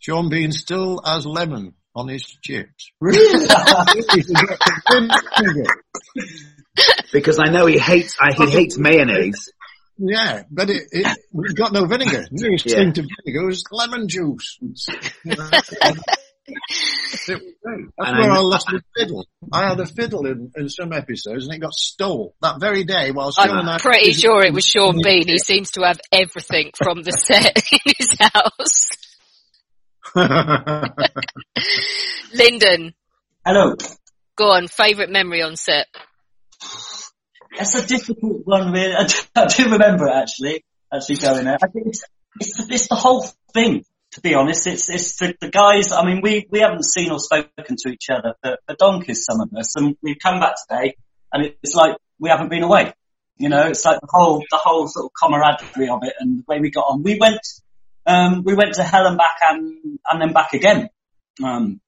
[0.00, 2.90] Sean Bean still has lemon on his chips.
[3.00, 3.46] Really?
[7.12, 9.52] because I know he hates, I, he hates mayonnaise.
[9.98, 12.22] Yeah, but it, it we've got no vinegar.
[12.22, 12.76] The nearest Yeah.
[12.76, 14.56] thing to vinegar is lemon juice.
[15.24, 15.72] That's
[17.28, 17.52] And
[17.96, 19.26] where I- I lost the fiddle.
[19.52, 23.10] I had a fiddle in, in some episodes and it got stole that very day
[23.10, 25.28] while Sean and I- I'm pretty sure it was Sean Bean.
[25.28, 28.88] He seems to have everything from the set in his house.
[32.34, 32.94] Lyndon.
[33.44, 33.76] Hello.
[34.36, 35.86] Go on, favourite memory on set.
[37.56, 38.94] That's a difficult one, really.
[38.94, 41.58] I do, I do remember it actually, actually going there.
[41.62, 42.02] I think it's,
[42.40, 44.66] it's, the, it's the whole thing, to be honest.
[44.66, 48.08] It's, it's the, the guys, I mean, we, we haven't seen or spoken to each
[48.10, 50.96] other for, for donkeys, some of us, and we've come back today,
[51.32, 52.94] and it's like we haven't been away.
[53.36, 56.44] You know, it's like the whole, the whole sort of camaraderie of it and the
[56.48, 57.02] way we got on.
[57.02, 57.40] We went,
[58.10, 60.88] um, we went to hell and back and, and then back again,
[61.44, 61.80] um,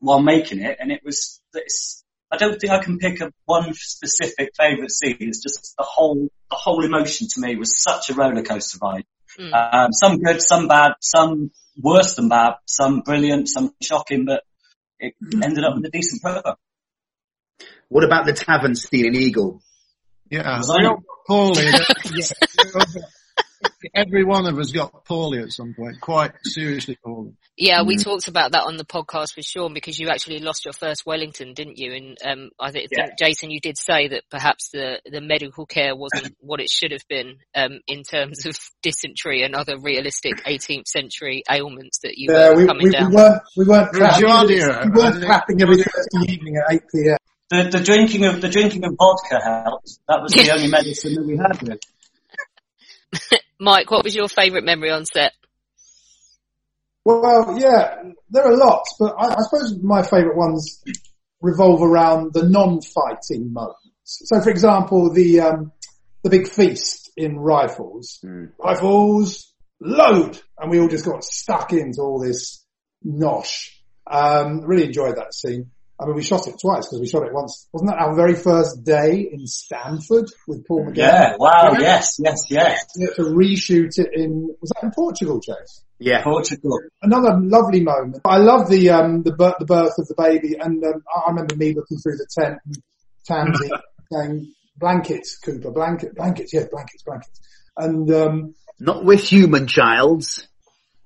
[0.00, 3.72] while making it, and it was, it's, I don't think I can pick a one
[3.74, 5.16] specific favourite scene.
[5.20, 9.04] It's just the whole, the whole emotion to me was such a roller coaster ride.
[9.38, 9.52] Mm.
[9.52, 14.42] Um, some good, some bad, some worse than bad, some brilliant, some shocking, but
[14.98, 16.56] it ended up with a decent program.
[17.88, 19.60] What about the tavern scene in Eagle?
[20.30, 21.66] Yeah, Was we I- got poorly.
[22.14, 22.26] Yeah,
[23.94, 27.32] Every one of us got poorly at some point, quite seriously poorly.
[27.56, 28.04] Yeah, we Mm.
[28.04, 31.52] talked about that on the podcast with Sean because you actually lost your first Wellington,
[31.52, 31.92] didn't you?
[31.92, 33.06] And um, I think, Yeah.
[33.06, 36.92] think, Jason, you did say that perhaps the, the medical care wasn't what it should
[36.92, 42.32] have been um, in terms of dysentery and other realistic 18th century ailments that you
[42.32, 44.98] Yeah, were we, coming we, we weren't, we weren't It was clapping, your we weren't
[44.98, 45.24] I think.
[45.26, 47.16] clapping every Thursday evening at 8 p.m.
[47.50, 49.98] The, the drinking of, the drinking of vodka helped.
[50.08, 51.80] That was the only medicine that we had with.
[53.60, 55.32] Mike, what was your favourite memory on set?
[57.04, 60.82] Well, yeah, there are lots, but I, I suppose my favourite ones
[61.40, 63.78] revolve around the non-fighting moments.
[64.04, 65.72] So, for example, the um,
[66.22, 68.22] the big feast in rifles,
[68.58, 72.64] rifles load, and we all just got stuck into all this
[73.06, 73.70] nosh.
[74.06, 75.70] Um, really enjoyed that scene.
[76.00, 77.68] I mean, we shot it twice because we shot it once.
[77.74, 80.96] Wasn't that our very first day in Stanford with Paul McGann?
[80.96, 82.86] Yeah, wow, yes, yes, yes.
[82.98, 85.82] We had to reshoot it in, was that in Portugal, Chase?
[85.98, 86.22] Yeah.
[86.24, 86.78] Portugal.
[87.02, 88.20] Another lovely moment.
[88.24, 91.30] I love the, um, the, bir- the birth of the baby and, um, I I
[91.32, 92.76] remember me looking through the tent and
[93.28, 93.68] Tansy
[94.10, 97.40] saying, blankets, Cooper, blanket, blankets, yeah, blankets, blankets.
[97.76, 100.48] And, um, Not with human childs.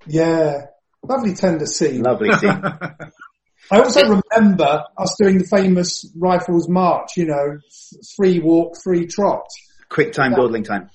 [0.06, 0.66] yeah,
[1.02, 2.02] lovely tender scene.
[2.02, 2.62] Lovely scene.
[3.70, 9.06] I also remember us doing the famous rifles march, you know, th- three walk, three
[9.06, 9.46] trot
[9.88, 10.90] Quick time, dawdling time.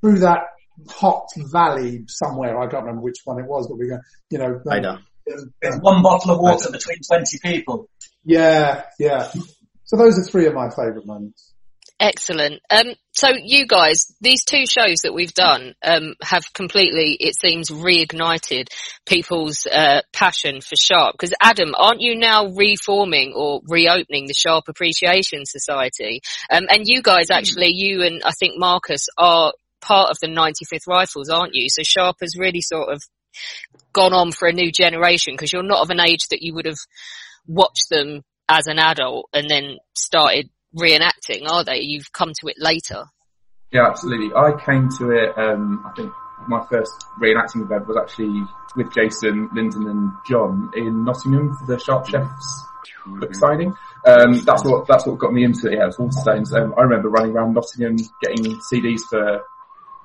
[0.00, 0.40] through that
[0.88, 2.58] hot valley somewhere.
[2.58, 3.98] I can't remember which one it was, but we go,
[4.30, 4.98] you know, I know.
[5.26, 7.88] With one bottle of water between 20 people.
[8.24, 9.30] yeah, yeah.
[9.84, 11.53] So those are three of my favourite moments.
[12.04, 12.60] Excellent.
[12.68, 17.70] Um, so you guys, these two shows that we've done um, have completely, it seems,
[17.70, 18.68] reignited
[19.06, 21.14] people's uh, passion for Sharpe.
[21.14, 26.20] Because Adam, aren't you now reforming or reopening the Sharpe Appreciation Society?
[26.50, 30.86] Um, and you guys, actually, you and I think Marcus are part of the 95th
[30.86, 31.70] Rifles, aren't you?
[31.70, 33.02] So Sharpe has really sort of
[33.94, 36.66] gone on for a new generation because you're not of an age that you would
[36.66, 36.80] have
[37.46, 41.80] watched them as an adult and then started reenacting, are they?
[41.80, 43.04] You've come to it later.
[43.72, 44.34] Yeah, absolutely.
[44.34, 46.12] I came to it, um, I think
[46.48, 48.42] my first reenacting event was actually
[48.76, 52.64] with Jason, Lyndon and John in Nottingham for the Sharp Chefs
[53.06, 53.74] book signing.
[54.06, 55.74] Um, that's what, that's what got me into it.
[55.74, 56.52] Yeah, it was Waterstones.
[56.52, 59.42] Um, I remember running around Nottingham getting CDs for,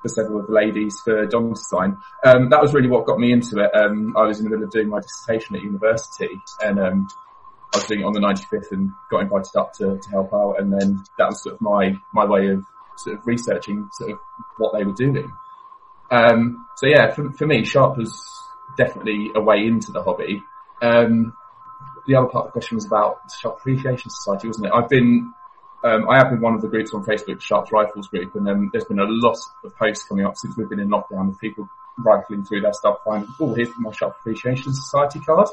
[0.02, 1.96] for several of the ladies for John to sign.
[2.24, 3.70] Um, that was really what got me into it.
[3.74, 7.08] Um, I was in the middle of doing my dissertation at university and, um,
[7.72, 10.56] I was doing it on the 95th and got invited up to, to help out
[10.58, 12.64] and then that was sort of my, my way of
[12.96, 14.18] sort of researching sort of
[14.58, 15.30] what they were doing.
[16.10, 18.12] Um, so yeah, for, for me, Sharpe was
[18.76, 20.42] definitely a way into the hobby.
[20.82, 21.34] Um,
[22.06, 24.72] the other part of the question was about the Sharpe Appreciation Society, wasn't it?
[24.74, 25.32] I've been,
[25.84, 28.70] um, I have been one of the groups on Facebook, Sharpe's Rifles group, and um,
[28.72, 31.68] there's been a lot of posts coming up since we've been in lockdown with people
[31.98, 35.48] rifling through their stuff, finding, oh, here's my Sharpe Appreciation Society card.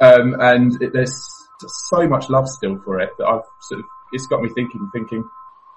[0.00, 1.16] Um, and it, there's
[1.88, 5.24] so much love still for it that I've sort of, it's got me thinking, thinking,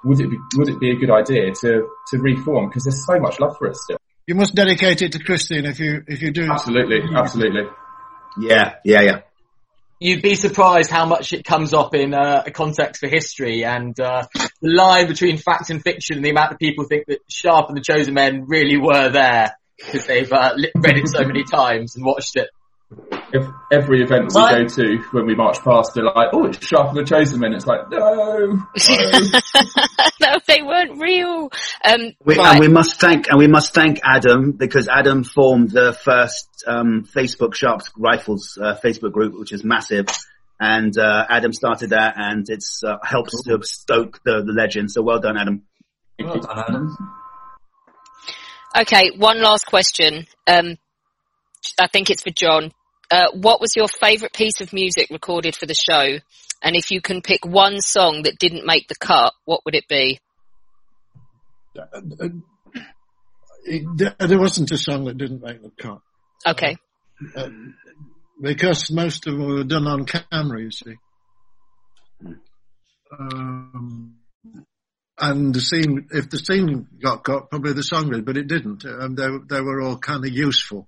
[0.04, 2.70] would it be, would it be a good idea to, to reform?
[2.70, 3.98] Because there's so much love for it still.
[4.28, 6.48] You must dedicate it to Christine if you if you do.
[6.52, 7.64] Absolutely, absolutely.
[8.40, 9.20] Yeah, yeah, yeah.
[10.00, 14.00] You'd be surprised how much it comes up in uh, a context for history and
[14.00, 14.28] uh,
[14.62, 17.76] the line between fact and fiction and the amount of people think that Sharpe and
[17.76, 22.06] the Chosen Men really were there because they've uh, read it so many times and
[22.06, 22.50] watched it.
[23.32, 26.90] If every event we go to when we march past, they're like, "Oh, it's Sharpe
[26.90, 28.70] and the Chosen Men." It's like, no, no.
[30.22, 31.52] no, they weren't real.
[31.86, 32.54] Um, We, right.
[32.54, 37.08] And we must thank and we must thank Adam because Adam formed the first um,
[37.16, 40.08] Facebook Sharpe's Rifles uh, Facebook group, which is massive.
[40.60, 44.92] And uh, Adam started that, and it's uh, helps to stoke the, the legend.
[44.92, 45.62] So well done, Adam.
[46.20, 46.98] Well done, Adam.
[48.76, 50.26] Okay, one last question.
[50.48, 50.78] Um,
[51.80, 52.72] I think it's for John.
[53.12, 56.20] Uh, what was your favourite piece of music recorded for the show?
[56.62, 59.88] And if you can pick one song that didn't make the cut, what would it
[59.88, 60.20] be?
[63.66, 66.02] It, there wasn't a song that didn't make the cut.
[66.46, 66.78] Okay.
[67.36, 67.76] Um,
[68.42, 70.96] because most of them were done on camera, you see.
[73.18, 74.16] Um,
[75.18, 78.86] and the scene, if the scene got cut, probably the song did, but it didn't.
[78.86, 80.88] Um, they, they were all kind of useful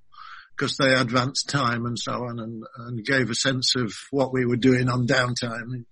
[0.56, 4.46] because they advanced time and so on and, and gave a sense of what we
[4.46, 5.86] were doing on downtime.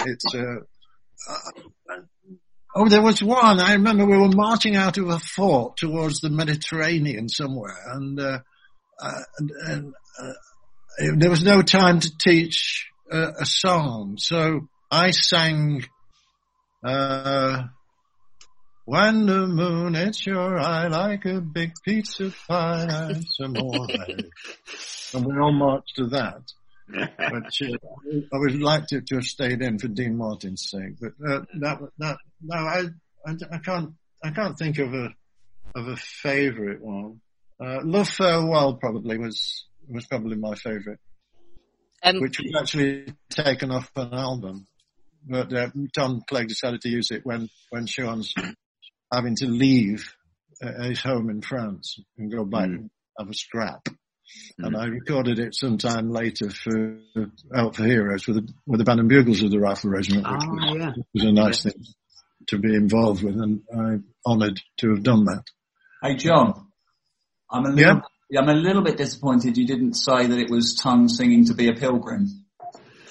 [0.00, 0.60] it's, uh,
[1.30, 2.00] uh,
[2.74, 3.60] oh, there was one.
[3.60, 8.38] I remember we were marching out of a fort towards the Mediterranean somewhere and, uh,
[9.00, 10.32] uh and, and uh,
[11.16, 14.16] there was no time to teach uh, a song.
[14.18, 15.84] So I sang,
[16.84, 17.62] uh,
[18.88, 23.86] when the moon hits your eye like a big pizza pie and some more.
[25.12, 26.40] and we all marched to that.
[26.88, 27.76] but uh,
[28.32, 30.94] I would like to, to have stayed in for Dean Martin's sake.
[30.98, 32.84] But uh, that that no, I,
[33.26, 33.92] I, I can't
[34.24, 35.10] I can't think of a
[35.74, 37.20] of a favourite one.
[37.62, 41.00] Uh, Love Farewell probably was was probably my favourite,
[42.02, 44.66] um, which was actually taken off an album.
[45.28, 48.32] But uh, Tom Clegg decided to use it when when Sean's
[49.12, 50.14] having to leave
[50.62, 52.74] uh, his home in France and go back mm.
[52.74, 53.84] and have a scrap.
[54.60, 54.66] Mm.
[54.66, 56.98] And I recorded it sometime later for
[57.54, 60.42] Out for Heroes with the, with the band and bugles of the Rifle Regiment, which
[60.42, 60.92] oh, was, yeah.
[61.14, 61.72] was a nice yeah.
[61.72, 61.84] thing
[62.48, 65.44] to be involved with, and I'm honoured to have done that.
[66.02, 66.68] Hey, John,
[67.50, 68.40] I'm a little, yeah?
[68.40, 71.68] I'm a little bit disappointed you didn't say that it was tongue singing to be
[71.68, 72.46] a pilgrim.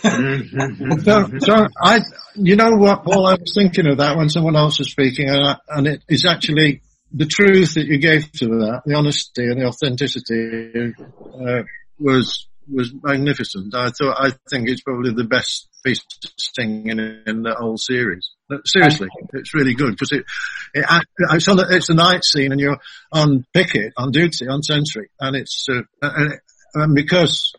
[0.03, 2.01] So, so I,
[2.35, 5.43] you know what, Paul, I was thinking of that when someone else was speaking, and,
[5.43, 6.81] I, and it is actually
[7.11, 11.63] the truth that you gave to that, the honesty and the authenticity uh,
[11.99, 13.73] was was magnificent.
[13.73, 17.77] I thought, I think it's probably the best piece of singing in, in the whole
[17.77, 18.31] series.
[18.65, 20.25] Seriously, it's really good because it,
[20.73, 20.85] it,
[21.31, 22.77] it's, on the, it's a night scene and you're
[23.11, 26.33] on picket, on duty, on sentry, and it's uh, and,
[26.73, 27.53] and because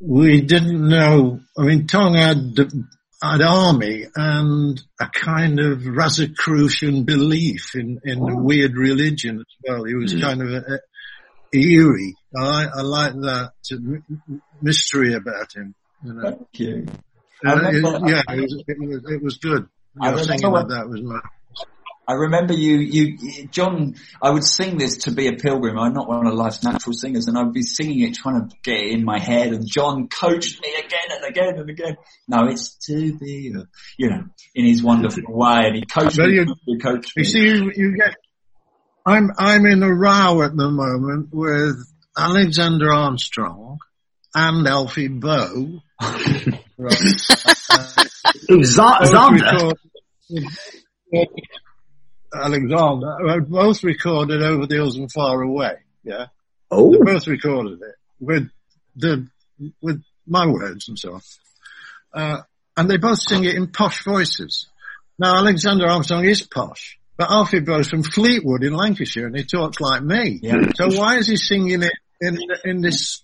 [0.00, 1.40] we didn't know.
[1.58, 2.56] I mean, Tongue had
[3.22, 8.36] had army and a kind of Rosicrucian belief in in oh.
[8.36, 9.84] weird religion as well.
[9.84, 10.20] He was mm.
[10.20, 10.78] kind of a, a,
[11.56, 12.14] eerie.
[12.36, 13.52] I, I like that
[14.60, 15.74] mystery about him.
[16.04, 16.22] You know?
[16.22, 16.86] Thank you.
[17.44, 19.68] Uh, it, yeah, it was, it was, it was good.
[20.00, 21.20] I Your singing like that was my
[22.08, 25.76] I remember you, you, John, I would sing this to be a pilgrim.
[25.78, 28.56] I'm not one of life's natural singers and I would be singing it trying to
[28.62, 31.96] get it in my head and John coached me again and again and again.
[32.28, 33.64] No, it's to be, a,
[33.98, 36.34] you know, in his wonderful way and he coached me.
[36.34, 37.22] You, he coached me.
[37.22, 38.14] You see, you, you get,
[39.04, 41.76] I'm, I'm in a row at the moment with
[42.16, 43.78] Alexander Armstrong
[44.32, 45.80] and Alfie Boe.
[46.00, 46.20] right.
[47.70, 48.04] uh,
[48.48, 49.74] Who's Zander?
[52.34, 55.76] Alexander, both recorded over the hills and far away.
[56.04, 56.26] Yeah.
[56.70, 56.92] Oh.
[56.92, 58.50] They both recorded it with
[58.96, 59.28] the,
[59.80, 61.20] with my words and so on.
[62.12, 62.42] Uh,
[62.76, 64.66] and they both sing it in posh voices.
[65.18, 69.80] Now Alexander Armstrong is posh, but Alfie Boe's from Fleetwood in Lancashire and he talks
[69.80, 70.40] like me.
[70.42, 70.72] Yeah.
[70.74, 73.22] So why is he singing it in, in this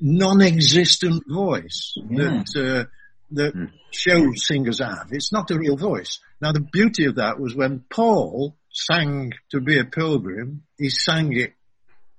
[0.00, 2.42] non-existent voice yeah.
[2.44, 2.84] that, uh,
[3.32, 3.70] that mm.
[3.90, 5.08] show singers have?
[5.10, 6.20] It's not a real voice.
[6.40, 11.32] Now the beauty of that was when Paul sang to be a pilgrim, he sang
[11.36, 11.54] it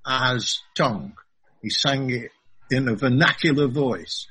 [0.06, 1.14] as tongue.
[1.62, 2.32] He sang it
[2.70, 4.28] in a vernacular voice.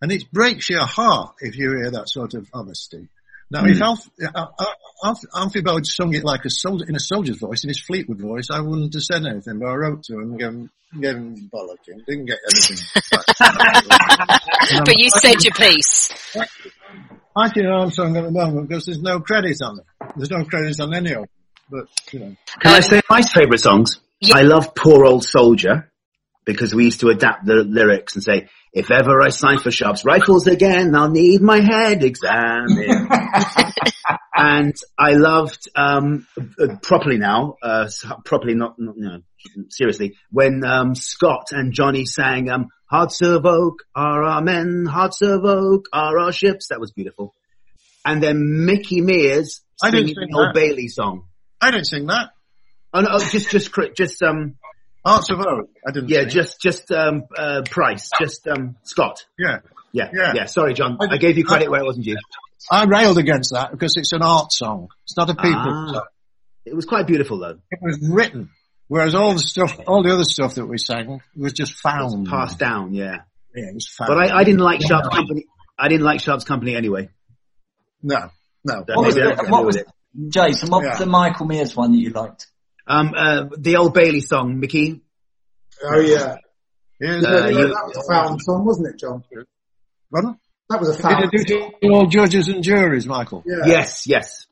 [0.00, 3.08] And it breaks your heart if you hear that sort of honesty.
[3.50, 3.70] Now, mm.
[3.70, 4.64] if Alf, uh, uh,
[5.04, 7.80] Alf, Alfie Boe had sung it like a soldier, in a soldier's voice, in his
[7.80, 10.70] Fleetwood voice, I wouldn't have said anything, but I wrote to him and gave him,
[11.00, 12.04] gave him bollocking.
[12.06, 12.78] Didn't get anything.
[14.84, 16.10] but you said your piece.
[17.36, 19.84] I think Armstrong at the moment because there's no credit on it.
[20.16, 21.28] There's no credit on any of them.
[21.70, 22.36] But, you know.
[22.60, 24.00] Can um, I say my favourite songs?
[24.20, 24.36] Yeah.
[24.36, 25.90] I love Poor Old Soldier
[26.44, 30.04] because we used to adapt the lyrics and say, if ever I sign for Sharpe's
[30.04, 33.10] rifles again, I'll need my head examined.
[34.36, 36.26] and I loved, um,
[36.60, 37.88] uh, properly now, uh,
[38.26, 39.20] properly not, not, know,
[39.70, 45.22] seriously, when, um, Scott and Johnny sang, um, Hearts of oak are our men, hearts
[45.22, 46.68] of oak are our ships.
[46.68, 47.34] That was beautiful.
[48.04, 51.24] And then Mickey Mears singing the Old Bailey song.
[51.60, 52.30] I didn't sing that.
[52.92, 54.56] Oh no, just, just, just, um,
[55.06, 55.70] Hearts of Oak.
[55.86, 56.08] I didn't.
[56.08, 59.24] Yeah, just, just, um, uh, Price, just, um, Scott.
[59.38, 59.58] Yeah.
[59.92, 60.10] Yeah.
[60.12, 60.32] Yeah.
[60.34, 60.44] Yeah.
[60.46, 60.98] Sorry, John.
[61.00, 62.16] I, I gave you credit I, where it wasn't due.
[62.70, 64.88] I railed against that because it's an art song.
[65.04, 66.06] It's not a people ah, song.
[66.64, 67.58] It was quite beautiful though.
[67.70, 68.50] It was written.
[68.88, 72.22] Whereas all the stuff, all the other stuff that we sang was just found.
[72.22, 73.18] Was passed down, yeah.
[73.54, 74.08] Yeah, it was found.
[74.08, 75.46] But I, I didn't like Sharpe's company.
[75.78, 77.10] I didn't like Sharpe's company anyway.
[78.02, 78.30] No,
[78.64, 78.84] no.
[78.86, 79.86] What was, the, what was it?
[80.28, 80.90] Jason, what yeah.
[80.90, 82.46] was the Michael Mears one that you liked?
[82.86, 85.00] Um, uh, the old Bailey song, Mickey.
[85.82, 86.36] Oh yeah.
[87.00, 89.24] yeah uh, you, that was a found song, wasn't it, John?
[90.12, 90.38] Pardon?
[90.68, 91.30] That was a found.
[91.30, 93.42] Did it do to all judges and juries, Michael?
[93.46, 93.66] Yeah.
[93.66, 94.46] Yes, yes.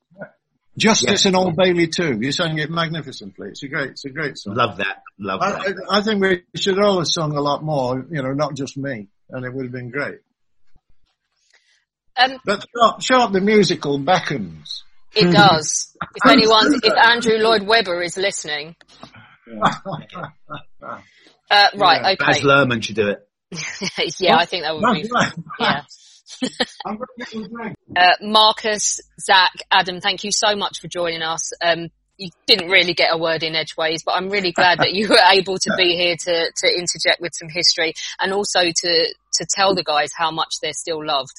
[0.76, 1.26] Justice yes.
[1.26, 2.18] in Old Bailey too.
[2.20, 3.48] You sang it magnificently.
[3.50, 4.56] It's a great, it's a great song.
[4.56, 5.02] Love that.
[5.18, 5.86] Love I, that.
[5.88, 8.76] I, I think we should all have sung a lot more, you know, not just
[8.76, 9.08] me.
[9.30, 10.18] And it would have been great.
[12.16, 14.82] Um, but Sharpe, Sharpe the musical beckons.
[15.16, 15.96] It does.
[16.14, 18.76] if anyone, if Andrew Lloyd Webber is listening.
[21.50, 22.10] Uh, right, yeah.
[22.10, 22.16] okay.
[22.18, 23.28] Baz Luhrmann should do it.
[24.18, 25.10] yeah, I think that would be.
[25.60, 25.82] Yeah.
[27.96, 31.52] uh, Marcus, Zach, Adam, thank you so much for joining us.
[31.62, 35.08] Um, you didn't really get a word in edgeways, but I'm really glad that you
[35.08, 39.46] were able to be here to, to interject with some history and also to, to
[39.50, 41.34] tell the guys how much they're still loved.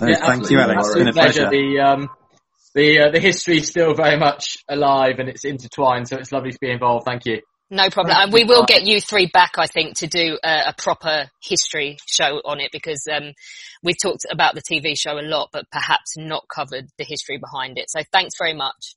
[0.00, 0.86] Yeah, thank you, Alex.
[0.86, 1.50] It's been a pleasure.
[1.50, 2.10] The, um,
[2.78, 6.52] the, uh, the history is still very much alive and it's intertwined, so it's lovely
[6.52, 7.04] to be involved.
[7.04, 7.40] Thank you.
[7.70, 8.16] No problem.
[8.16, 11.98] And we will get you three back, I think, to do a, a proper history
[12.06, 13.32] show on it because um,
[13.82, 17.76] we've talked about the TV show a lot, but perhaps not covered the history behind
[17.78, 17.90] it.
[17.90, 18.94] So thanks very much.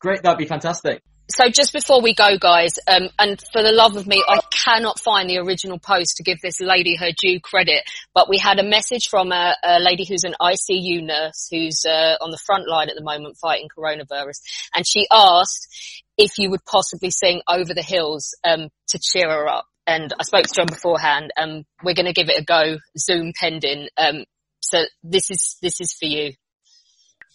[0.00, 1.00] Great, that'd be fantastic.
[1.30, 5.00] So just before we go, guys, um, and for the love of me, I cannot
[5.00, 7.82] find the original post to give this lady her due credit.
[8.12, 12.16] But we had a message from a, a lady who's an ICU nurse who's uh,
[12.20, 14.40] on the front line at the moment fighting coronavirus,
[14.74, 19.48] and she asked if you would possibly sing "Over the Hills" um, to cheer her
[19.48, 19.66] up.
[19.86, 22.78] And I spoke to John beforehand, and um, we're going to give it a go,
[22.98, 23.88] Zoom pending.
[23.96, 24.24] Um,
[24.60, 26.34] so this is this is for you.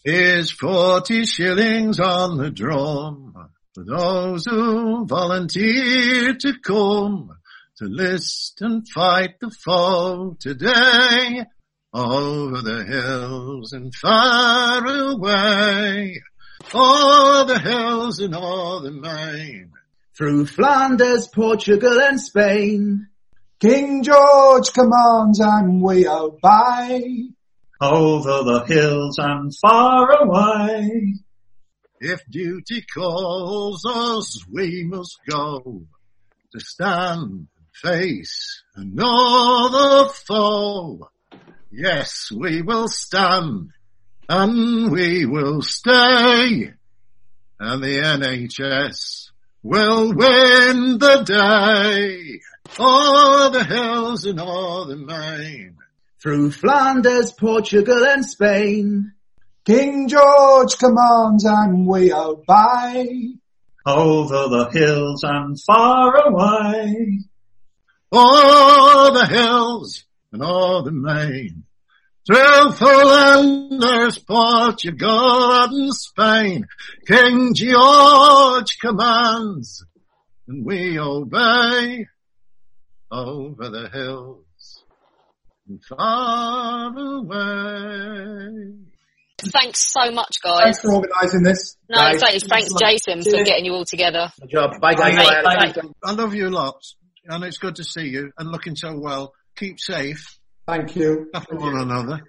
[0.04, 3.50] Here's forty shillings on the drum
[3.80, 7.32] for those who volunteer to come
[7.78, 11.46] to list and fight the foe today
[11.94, 16.22] over the hills and far away,
[16.74, 19.72] over the hills and all the main.
[20.18, 23.08] Through Flanders, Portugal and Spain.
[23.62, 27.30] King George commands and we obey.
[27.82, 31.14] Over the hills and far away.
[32.00, 35.84] If duty calls us, we must go
[36.54, 41.10] to stand and face another foe.
[41.72, 43.72] Yes, we will stand
[44.30, 46.74] and we will stay
[47.60, 49.32] and the NHS
[49.62, 52.40] will win the day.
[52.80, 55.76] All the hills and all the main.
[56.22, 59.14] Through Flanders, Portugal and Spain.
[59.70, 63.36] King George commands and we obey.
[63.86, 67.20] Over the hills and far away.
[68.12, 71.66] All the hills and all the main.
[72.26, 76.66] Through Flanders, Portugal and Spain.
[77.06, 79.86] King George commands
[80.48, 82.08] and we obey.
[83.12, 84.84] Over the hills
[85.68, 88.89] and far away.
[89.42, 90.64] Thanks so much, guys.
[90.64, 91.76] Thanks for organising this.
[91.90, 92.20] No, guys.
[92.20, 94.32] thanks, thanks, Jason, for getting you all together.
[94.42, 94.82] Good job.
[94.82, 95.16] Bye, guys.
[95.16, 95.74] Bye, Bye.
[95.76, 95.94] mate.
[96.04, 96.96] I love you lots,
[97.26, 99.34] and it's good to see you, and looking so well.
[99.56, 100.40] Keep safe.
[100.68, 101.30] Thank you.
[101.34, 102.22] After one another.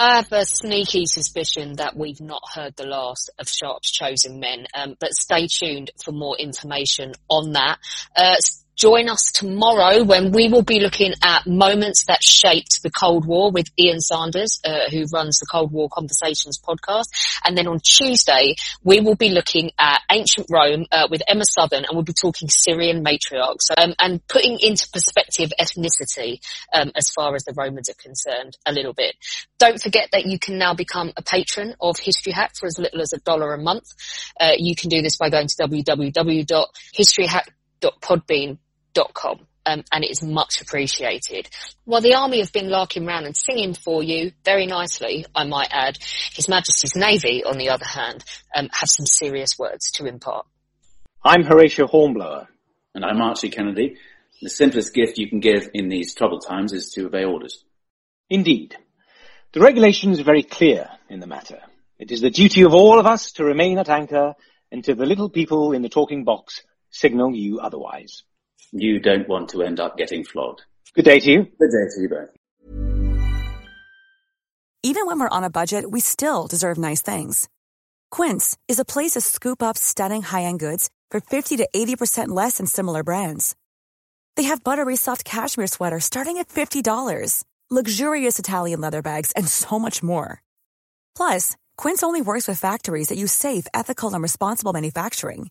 [0.00, 4.66] I have a sneaky suspicion that we've not heard the last of Sharpe's chosen men,
[4.72, 7.78] um, but stay tuned for more information on that.
[8.14, 8.36] Uh,
[8.78, 13.50] Join us tomorrow when we will be looking at moments that shaped the Cold War
[13.50, 17.06] with Ian Sanders, uh, who runs the Cold War Conversations podcast.
[17.44, 21.78] And then on Tuesday, we will be looking at ancient Rome uh, with Emma Southon,
[21.78, 26.38] and we'll be talking Syrian matriarchs um, and putting into perspective ethnicity
[26.72, 29.16] um, as far as the Romans are concerned a little bit.
[29.58, 33.00] Don't forget that you can now become a patron of History Hack for as little
[33.00, 33.92] as a dollar a month.
[34.40, 38.58] Uh, you can do this by going to www.historyhack.podbean.com
[39.14, 39.46] com.
[39.66, 41.48] Um, and it is much appreciated.
[41.84, 45.68] While the army have been larking round and singing for you very nicely, I might
[45.70, 45.98] add,
[46.32, 48.24] His Majesty's Navy, on the other hand,
[48.54, 50.46] um, have some serious words to impart.
[51.22, 52.48] I'm Horatio Hornblower.
[52.94, 53.96] And I'm Archie Kennedy.
[54.40, 57.62] The simplest gift you can give in these troubled times is to obey orders.
[58.30, 58.76] Indeed.
[59.52, 61.60] The regulations are very clear in the matter.
[61.98, 64.34] It is the duty of all of us to remain at anchor
[64.72, 68.22] until the little people in the talking box signal you otherwise.
[68.72, 70.62] You don't want to end up getting flogged.
[70.94, 71.46] Good day to you.
[71.58, 72.28] Good day to you both.
[74.82, 77.48] Even when we're on a budget, we still deserve nice things.
[78.10, 82.58] Quince is a place to scoop up stunning high-end goods for 50 to 80% less
[82.58, 83.56] than similar brands.
[84.36, 89.78] They have buttery soft cashmere sweaters starting at $50, luxurious Italian leather bags, and so
[89.78, 90.42] much more.
[91.16, 95.50] Plus, Quince only works with factories that use safe, ethical, and responsible manufacturing.